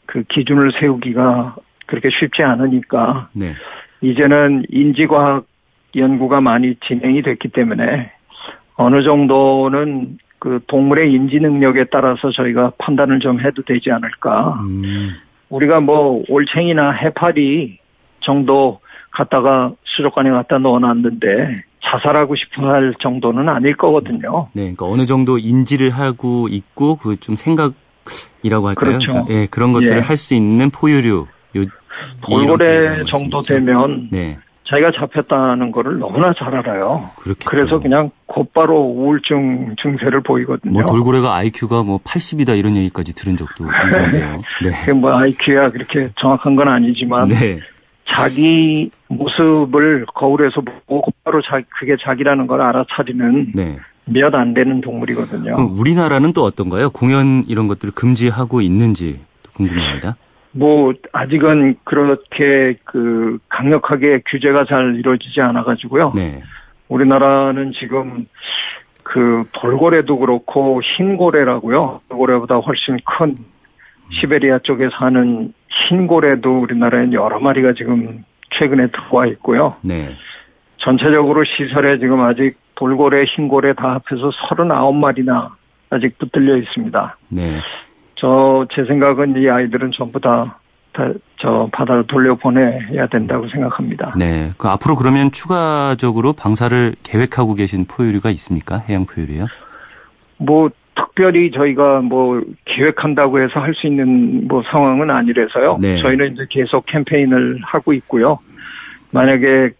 그 0.06 0.22
기준을 0.24 0.72
세우기가 0.78 1.56
그렇게 1.86 2.08
쉽지 2.10 2.42
않으니까 2.42 3.28
네. 3.34 3.54
이제는 4.00 4.64
인지과학 4.68 5.46
연구가 5.96 6.40
많이 6.40 6.74
진행이 6.86 7.22
됐기 7.22 7.48
때문에 7.48 8.10
어느 8.76 9.02
정도는 9.02 10.18
그 10.44 10.60
동물의 10.66 11.10
인지 11.10 11.40
능력에 11.40 11.84
따라서 11.90 12.30
저희가 12.30 12.72
판단을 12.76 13.18
좀 13.20 13.40
해도 13.40 13.62
되지 13.62 13.90
않을까. 13.90 14.60
음. 14.60 15.14
우리가 15.48 15.80
뭐 15.80 16.22
올챙이나 16.28 16.90
해파리 16.90 17.78
정도 18.20 18.80
갖다가 19.10 19.72
수족관에 19.84 20.30
갖다 20.30 20.58
넣어놨는데 20.58 21.62
자살하고 21.82 22.34
싶어 22.34 22.66
할 22.68 22.94
정도는 22.98 23.48
아닐 23.48 23.74
거거든요. 23.74 24.48
네, 24.52 24.74
그러니까 24.74 24.84
어느 24.84 25.06
정도 25.06 25.38
인지를 25.38 25.88
하고 25.88 26.48
있고 26.50 26.96
그 26.96 27.16
좀 27.16 27.36
생각이라고 27.36 28.68
할까요? 28.68 28.74
그렇죠. 28.74 29.12
그러니까, 29.12 29.34
예, 29.34 29.46
그런 29.46 29.72
것들을 29.72 29.96
예. 29.96 30.00
할수 30.00 30.34
있는 30.34 30.68
포유류. 30.68 31.26
요, 31.56 31.64
돌고래 32.20 33.04
정도 33.08 33.40
되면 33.40 34.08
네. 34.10 34.36
자기가 34.66 34.92
잡혔다는 34.92 35.72
거를 35.72 35.98
너무나 35.98 36.32
잘 36.32 36.54
알아요. 36.54 37.10
그렇겠죠. 37.16 37.50
그래서 37.50 37.78
그냥 37.80 38.10
곧바로 38.26 38.80
우울증 38.80 39.74
증세를 39.82 40.20
보이거든요. 40.22 40.72
뭐 40.72 40.82
돌고래가 40.86 41.34
IQ가 41.36 41.82
뭐 41.82 41.98
80이다 41.98 42.58
이런 42.58 42.74
얘기까지 42.76 43.14
들은 43.14 43.36
적도 43.36 43.64
있는데요. 43.84 44.36
네. 44.62 44.92
뭐 44.92 45.12
IQ야 45.18 45.70
그렇게 45.70 46.10
정확한 46.18 46.56
건 46.56 46.68
아니지만 46.68 47.28
네. 47.28 47.60
자기 48.10 48.90
모습을 49.08 50.06
거울에서 50.14 50.60
보고 50.60 51.02
곧바로 51.02 51.42
자, 51.42 51.60
그게 51.78 51.94
자기라는 52.00 52.46
걸 52.46 52.60
알아차리는 52.62 53.52
네. 53.54 53.78
몇 54.06 54.34
안 54.34 54.52
되는 54.54 54.80
동물이거든요. 54.82 55.54
그럼 55.54 55.78
우리나라는 55.78 56.32
또 56.34 56.44
어떤가요? 56.44 56.90
공연 56.90 57.44
이런 57.48 57.66
것들을 57.66 57.92
금지하고 57.94 58.60
있는지 58.60 59.20
궁금합니다. 59.54 60.16
뭐 60.56 60.94
아직은 61.12 61.76
그렇게 61.82 62.72
그 62.84 63.38
강력하게 63.48 64.22
규제가 64.24 64.64
잘 64.66 64.94
이루어지지 64.96 65.40
않아 65.40 65.64
가지고요. 65.64 66.12
네. 66.14 66.42
우리나라는 66.88 67.72
지금 67.72 68.26
그 69.02 69.44
돌고래도 69.52 70.18
그렇고 70.18 70.80
흰고래라고요. 70.80 72.00
돌고래보다 72.08 72.56
훨씬 72.56 72.98
큰 73.04 73.34
시베리아 74.12 74.60
쪽에 74.60 74.90
사는 74.98 75.52
흰고래도 75.88 76.60
우리나라에 76.60 77.10
여러 77.12 77.40
마리가 77.40 77.72
지금 77.74 78.24
최근에 78.50 78.88
들어와 78.88 79.26
있고요. 79.26 79.76
네. 79.82 80.10
전체적으로 80.76 81.42
시설에 81.44 81.98
지금 81.98 82.20
아직 82.20 82.56
돌고래, 82.76 83.24
흰고래 83.24 83.72
다 83.72 84.00
합해서 84.08 84.30
39마리나 84.30 85.50
아직 85.90 86.16
붙들려 86.18 86.56
있습니다. 86.58 87.16
네. 87.28 87.60
저제 88.68 88.86
생각은 88.86 89.36
이 89.36 89.48
아이들은 89.48 89.92
전부 89.92 90.20
다저 90.20 91.68
바다로 91.72 92.04
돌려보내야 92.06 93.06
된다고 93.08 93.48
생각합니다. 93.48 94.12
네. 94.16 94.52
그 94.56 94.68
앞으로 94.68 94.96
그러면 94.96 95.30
추가적으로 95.32 96.32
방사를 96.32 96.94
계획하고 97.02 97.54
계신 97.54 97.84
포유류가 97.86 98.30
있습니까? 98.30 98.82
해양 98.88 99.04
포유류요? 99.06 99.46
뭐 100.38 100.70
특별히 100.96 101.50
저희가 101.50 102.00
뭐 102.00 102.40
계획한다고 102.64 103.40
해서 103.40 103.58
할 103.60 103.74
수 103.74 103.86
있는 103.88 104.46
뭐 104.46 104.62
상황은 104.62 105.10
아니라서요. 105.10 105.78
네. 105.80 105.98
저희는 106.00 106.34
이제 106.34 106.46
계속 106.48 106.86
캠페인을 106.86 107.60
하고 107.64 107.92
있고요. 107.92 108.38
만약에 109.10 109.70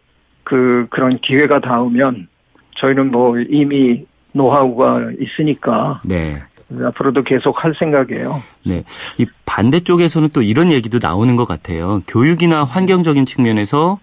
그 0.43 0.87
그런 0.91 1.19
기회가 1.19 1.61
닿으면 1.61 2.29
저희는 2.77 3.11
뭐 3.13 3.39
이미 3.39 4.05
노하우가 4.33 5.07
있으니까 5.21 6.01
네. 6.05 6.43
앞으로도 6.83 7.23
계속 7.23 7.65
할 7.65 7.75
생각이에요. 7.79 8.43
네. 8.65 8.85
이 9.19 9.27
반대쪽에서는 9.45 10.31
또 10.33 10.43
이런 10.43 10.71
얘기도 10.71 10.99
나오는 11.01 11.37
것 11.37 11.47
같아요. 11.47 12.03
교육이나 12.07 12.65
환경적인 12.65 13.27
측면에서 13.27 13.99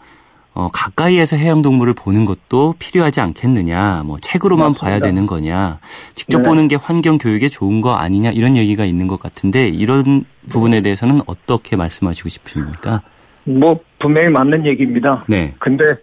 어, 0.53 0.69
가까이에서 0.73 1.37
해양동물을 1.37 1.93
보는 1.93 2.25
것도 2.25 2.75
필요하지 2.77 3.21
않겠느냐, 3.21 4.03
뭐 4.05 4.17
책으로만 4.19 4.71
맞습니다. 4.71 4.85
봐야 4.85 4.99
되는 4.99 5.25
거냐, 5.25 5.79
직접 6.13 6.39
네. 6.39 6.43
보는 6.43 6.67
게 6.67 6.75
환경 6.75 7.17
교육에 7.17 7.47
좋은 7.47 7.79
거 7.79 7.93
아니냐, 7.93 8.31
이런 8.31 8.57
얘기가 8.57 8.83
있는 8.83 9.07
것 9.07 9.17
같은데, 9.17 9.69
이런 9.69 10.25
부분에 10.49 10.81
대해서는 10.81 11.21
어떻게 11.25 11.77
말씀하시고 11.77 12.27
싶으십니까? 12.27 13.01
뭐, 13.45 13.79
분명히 13.97 14.27
맞는 14.27 14.65
얘기입니다. 14.65 15.23
네. 15.29 15.53
근데 15.57 15.95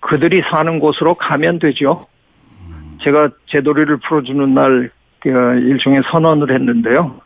그들이 0.00 0.42
사는 0.50 0.78
곳으로 0.78 1.14
가면 1.14 1.58
되죠. 1.58 2.04
제가 3.02 3.30
제 3.46 3.62
도리를 3.62 3.96
풀어주는 3.98 4.52
날그 4.52 4.90
일종의 5.30 6.02
선언을 6.10 6.52
했는데요. 6.52 7.20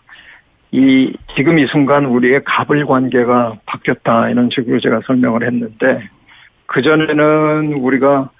이 0.72 1.12
지금 1.34 1.58
이 1.58 1.66
순간 1.68 2.06
우리의 2.06 2.42
갑을 2.44 2.84
관계가 2.86 3.56
바뀌었다 3.66 4.28
이런 4.30 4.50
식으로 4.50 4.80
제가 4.80 5.00
설명을 5.06 5.44
했는데 5.44 6.02
그 6.66 6.82
전에는 6.82 7.78
우리가 7.78 8.30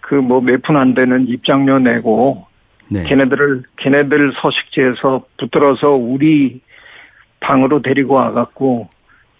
그 0.00 0.16
뭐 0.16 0.40
몇 0.40 0.62
푼 0.62 0.76
안 0.76 0.94
되는 0.94 1.26
입장료 1.26 1.78
내고 1.78 2.46
네. 2.88 3.02
걔네들을 3.04 3.62
걔네들 3.76 4.32
서식지에서 4.36 5.24
붙들어서 5.38 5.90
우리 5.90 6.60
방으로 7.40 7.82
데리고 7.82 8.14
와갖고 8.14 8.88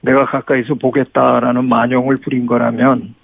내가 0.00 0.26
가까이서 0.26 0.74
보겠다라는 0.74 1.68
만용을 1.68 2.16
부린 2.22 2.46
거라면 2.46 3.14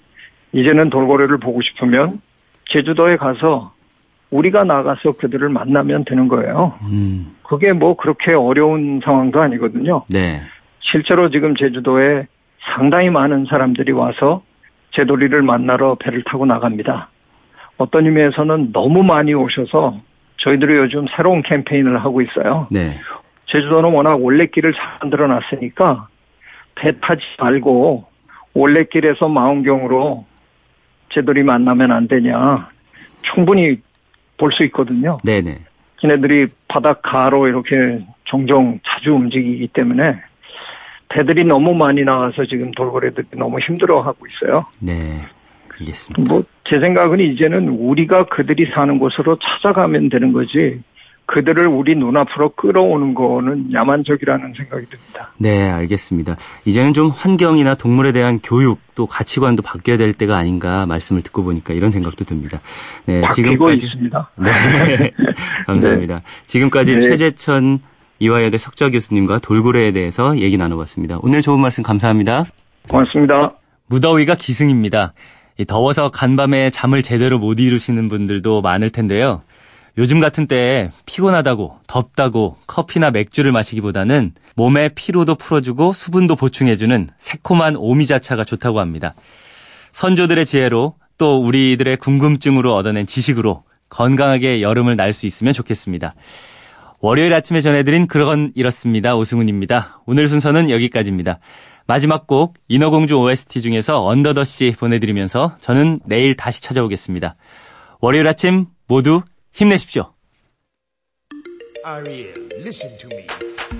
이제는 0.53 0.89
돌고래를 0.89 1.37
보고 1.39 1.61
싶으면 1.61 2.21
제주도에 2.69 3.17
가서 3.17 3.73
우리가 4.33 4.63
나가서 4.63 5.13
그들을 5.17 5.47
만나면 5.49 6.05
되는 6.05 6.27
거예요. 6.27 6.73
음. 6.81 7.35
그게 7.43 7.71
뭐 7.71 7.95
그렇게 7.95 8.33
어려운 8.33 8.99
상황도 9.03 9.39
아니거든요. 9.39 10.01
네. 10.09 10.41
실제로 10.79 11.29
지금 11.29 11.55
제주도에 11.55 12.27
상당히 12.75 13.09
많은 13.11 13.45
사람들이 13.45 13.91
와서 13.91 14.41
제도리를 14.91 15.39
만나러 15.43 15.95
배를 15.95 16.23
타고 16.23 16.45
나갑니다. 16.45 17.09
어떤 17.77 18.05
의미에서는 18.05 18.71
너무 18.73 19.03
많이 19.03 19.33
오셔서 19.33 19.99
저희들이 20.37 20.77
요즘 20.77 21.05
새로운 21.15 21.43
캠페인을 21.43 22.03
하고 22.03 22.21
있어요. 22.21 22.67
네. 22.71 22.99
제주도는 23.45 23.91
워낙 23.91 24.15
올레길을 24.15 24.73
잘 24.73 24.83
만들어 25.01 25.27
놨으니까 25.27 26.07
배 26.75 26.99
타지 26.99 27.23
말고 27.39 28.05
올레길에서 28.55 29.27
망원경으로 29.29 30.25
쟤들이 31.09 31.43
만나면 31.43 31.91
안 31.91 32.07
되냐. 32.07 32.69
충분히 33.21 33.77
볼 34.43 34.51
수 34.51 34.63
있거든요. 34.65 35.17
네네. 35.23 35.59
걔네들이 35.97 36.47
바닷가로 36.67 37.47
이렇게 37.47 38.05
종종 38.25 38.79
자주 38.85 39.13
움직이기 39.13 39.69
때문에 39.69 40.19
배들이 41.07 41.45
너무 41.45 41.73
많이 41.73 42.03
나와서 42.03 42.43
지금 42.45 42.71
돌고래들이 42.71 43.27
너무 43.37 43.59
힘들어하고 43.59 44.25
있어요. 44.27 44.59
네. 44.79 44.91
알겠습니다. 45.79 46.33
뭐, 46.33 46.43
제 46.65 46.79
생각은 46.79 47.19
이제는 47.19 47.69
우리가 47.69 48.25
그들이 48.25 48.69
사는 48.73 48.97
곳으로 48.99 49.37
찾아가면 49.37 50.09
되는 50.09 50.33
거지, 50.33 50.81
그들을 51.25 51.67
우리 51.67 51.95
눈앞으로 51.95 52.49
끌어오는 52.49 53.13
거는 53.13 53.73
야만적이라는 53.73 54.53
생각이 54.55 54.85
듭니다. 54.87 55.31
네, 55.37 55.69
알겠습니다. 55.69 56.35
이제는 56.65 56.93
좀 56.93 57.09
환경이나 57.09 57.75
동물에 57.75 58.11
대한 58.11 58.39
교육 58.43 58.79
또 58.93 59.05
가치관도 59.07 59.63
바뀌어야 59.63 59.97
될 59.97 60.13
때가 60.13 60.37
아닌가 60.37 60.85
말씀을 60.85 61.21
듣고 61.21 61.43
보니까 61.43 61.73
이런 61.73 61.91
생각도 61.91 62.25
듭니다. 62.25 62.59
네, 63.05 63.23
지금까지 63.33 63.85
있습니다. 63.85 64.29
네, 64.35 65.11
감사합니다. 65.65 66.15
네. 66.15 66.21
지금까지 66.45 66.93
네. 66.95 67.01
최재천 67.01 67.79
이화여대 68.19 68.57
석좌 68.57 68.89
교수님과 68.89 69.39
돌고래에 69.39 69.91
대해서 69.91 70.37
얘기 70.37 70.57
나눠봤습니다. 70.57 71.19
오늘 71.21 71.41
좋은 71.41 71.59
말씀 71.59 71.83
감사합니다. 71.83 72.45
고맙습니다. 72.87 73.53
무더위가 73.87 74.35
기승입니다. 74.35 75.13
더워서 75.67 76.09
간밤에 76.09 76.69
잠을 76.69 77.03
제대로 77.03 77.37
못 77.37 77.59
이루시는 77.59 78.07
분들도 78.07 78.61
많을 78.61 78.89
텐데요. 78.89 79.41
요즘 79.97 80.19
같은 80.19 80.47
때에 80.47 80.91
피곤하다고 81.05 81.79
덥다고 81.85 82.57
커피나 82.65 83.11
맥주를 83.11 83.51
마시기보다는 83.51 84.33
몸의 84.55 84.95
피로도 84.95 85.35
풀어주고 85.35 85.93
수분도 85.93 86.35
보충해주는 86.35 87.09
새콤한 87.19 87.75
오미자차가 87.75 88.43
좋다고 88.43 88.79
합니다. 88.79 89.13
선조들의 89.91 90.45
지혜로 90.47 90.95
또 91.19 91.39
우리들의 91.41 91.97
궁금증으로 91.97 92.75
얻어낸 92.75 93.05
지식으로 93.05 93.63
건강하게 93.89 94.63
여름을 94.63 94.95
날 94.95 95.13
수 95.13 95.27
있으면 95.27 95.53
좋겠습니다. 95.53 96.13
월요일 96.99 97.33
아침에 97.33 97.61
전해드린 97.61 98.07
그런 98.07 98.51
이렇습니다. 98.55 99.15
오승훈입니다. 99.15 100.01
오늘 100.07 100.27
순서는 100.27 100.71
여기까지입니다. 100.71 101.39
마지막 101.85 102.25
곡 102.25 102.55
인어공주 102.69 103.15
OST 103.15 103.61
중에서 103.61 104.03
언더더씨 104.05 104.75
보내드리면서 104.79 105.57
저는 105.59 105.99
내일 106.05 106.35
다시 106.35 106.63
찾아오겠습니다. 106.63 107.35
월요일 107.99 108.27
아침 108.27 108.65
모두 108.87 109.21
힘내십시오. 109.52 110.14
Ariel, 111.84 112.48
listen 112.58 112.90
to 112.98 113.08
me. 113.08 113.26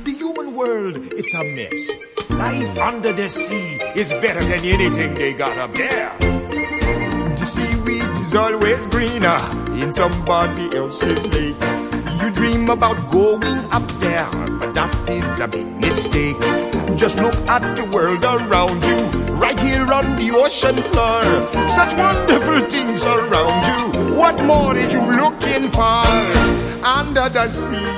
The 0.05 0.13
human 0.13 0.55
world, 0.55 1.13
it's 1.15 1.35
a 1.35 1.45
mess. 1.45 1.91
Life 2.31 2.79
under 2.79 3.13
the 3.13 3.29
sea 3.29 3.81
is 3.95 4.11
better 4.21 4.43
than 4.45 4.65
anything 4.65 5.15
they 5.15 5.35
got 5.35 5.59
up 5.59 5.75
there. 5.75 6.13
The 6.21 7.45
seaweed 7.45 8.09
is 8.19 8.35
always 8.35 8.87
greener 8.89 9.39
in 9.81 9.93
somebody 9.93 10.75
else's 10.77 11.27
lake. 11.29 11.57
You 12.23 12.31
dream 12.31 12.71
about 12.71 13.11
going 13.11 13.45
up 13.71 13.87
there, 14.01 14.29
but 14.59 14.75
that 14.75 14.93
is 15.09 15.41
a 15.41 15.49
big 15.49 15.67
mistake. 15.81 16.37
Just 16.97 17.17
look 17.19 17.35
at 17.49 17.77
the 17.77 17.85
world 17.85 18.25
around 18.25 18.83
you, 18.85 19.22
right 19.40 19.60
here 19.60 19.92
on 19.92 20.16
the 20.16 20.32
ocean 20.32 20.76
floor. 20.76 21.24
Such 21.68 21.96
wonderful 21.96 22.62
things 22.70 23.06
around 23.06 23.62
you. 23.70 24.16
What 24.16 24.44
more 24.44 24.76
are 24.76 24.90
you 24.96 25.04
looking 25.22 25.70
for? 25.70 26.06
Under 26.86 27.30
the 27.30 27.48
sea, 27.50 27.94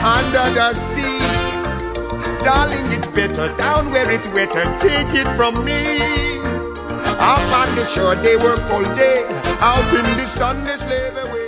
under 0.00 0.46
the 0.54 0.74
sea. 0.74 1.18
Darling, 2.44 2.86
it's 2.92 3.06
better 3.06 3.54
down 3.56 3.90
where 3.90 4.10
it's 4.10 4.28
wetter. 4.28 4.64
Take 4.78 5.14
it 5.14 5.28
from 5.36 5.64
me. 5.64 5.80
Up 7.18 7.40
on 7.60 7.74
the 7.74 7.84
shore, 7.86 8.14
they 8.16 8.36
work 8.36 8.60
all 8.70 8.84
day. 8.94 9.24
Out 9.60 9.94
in 9.94 10.04
the 10.18 10.26
sun, 10.26 10.64
they 10.64 10.76
slave 10.76 11.16
away. 11.16 11.43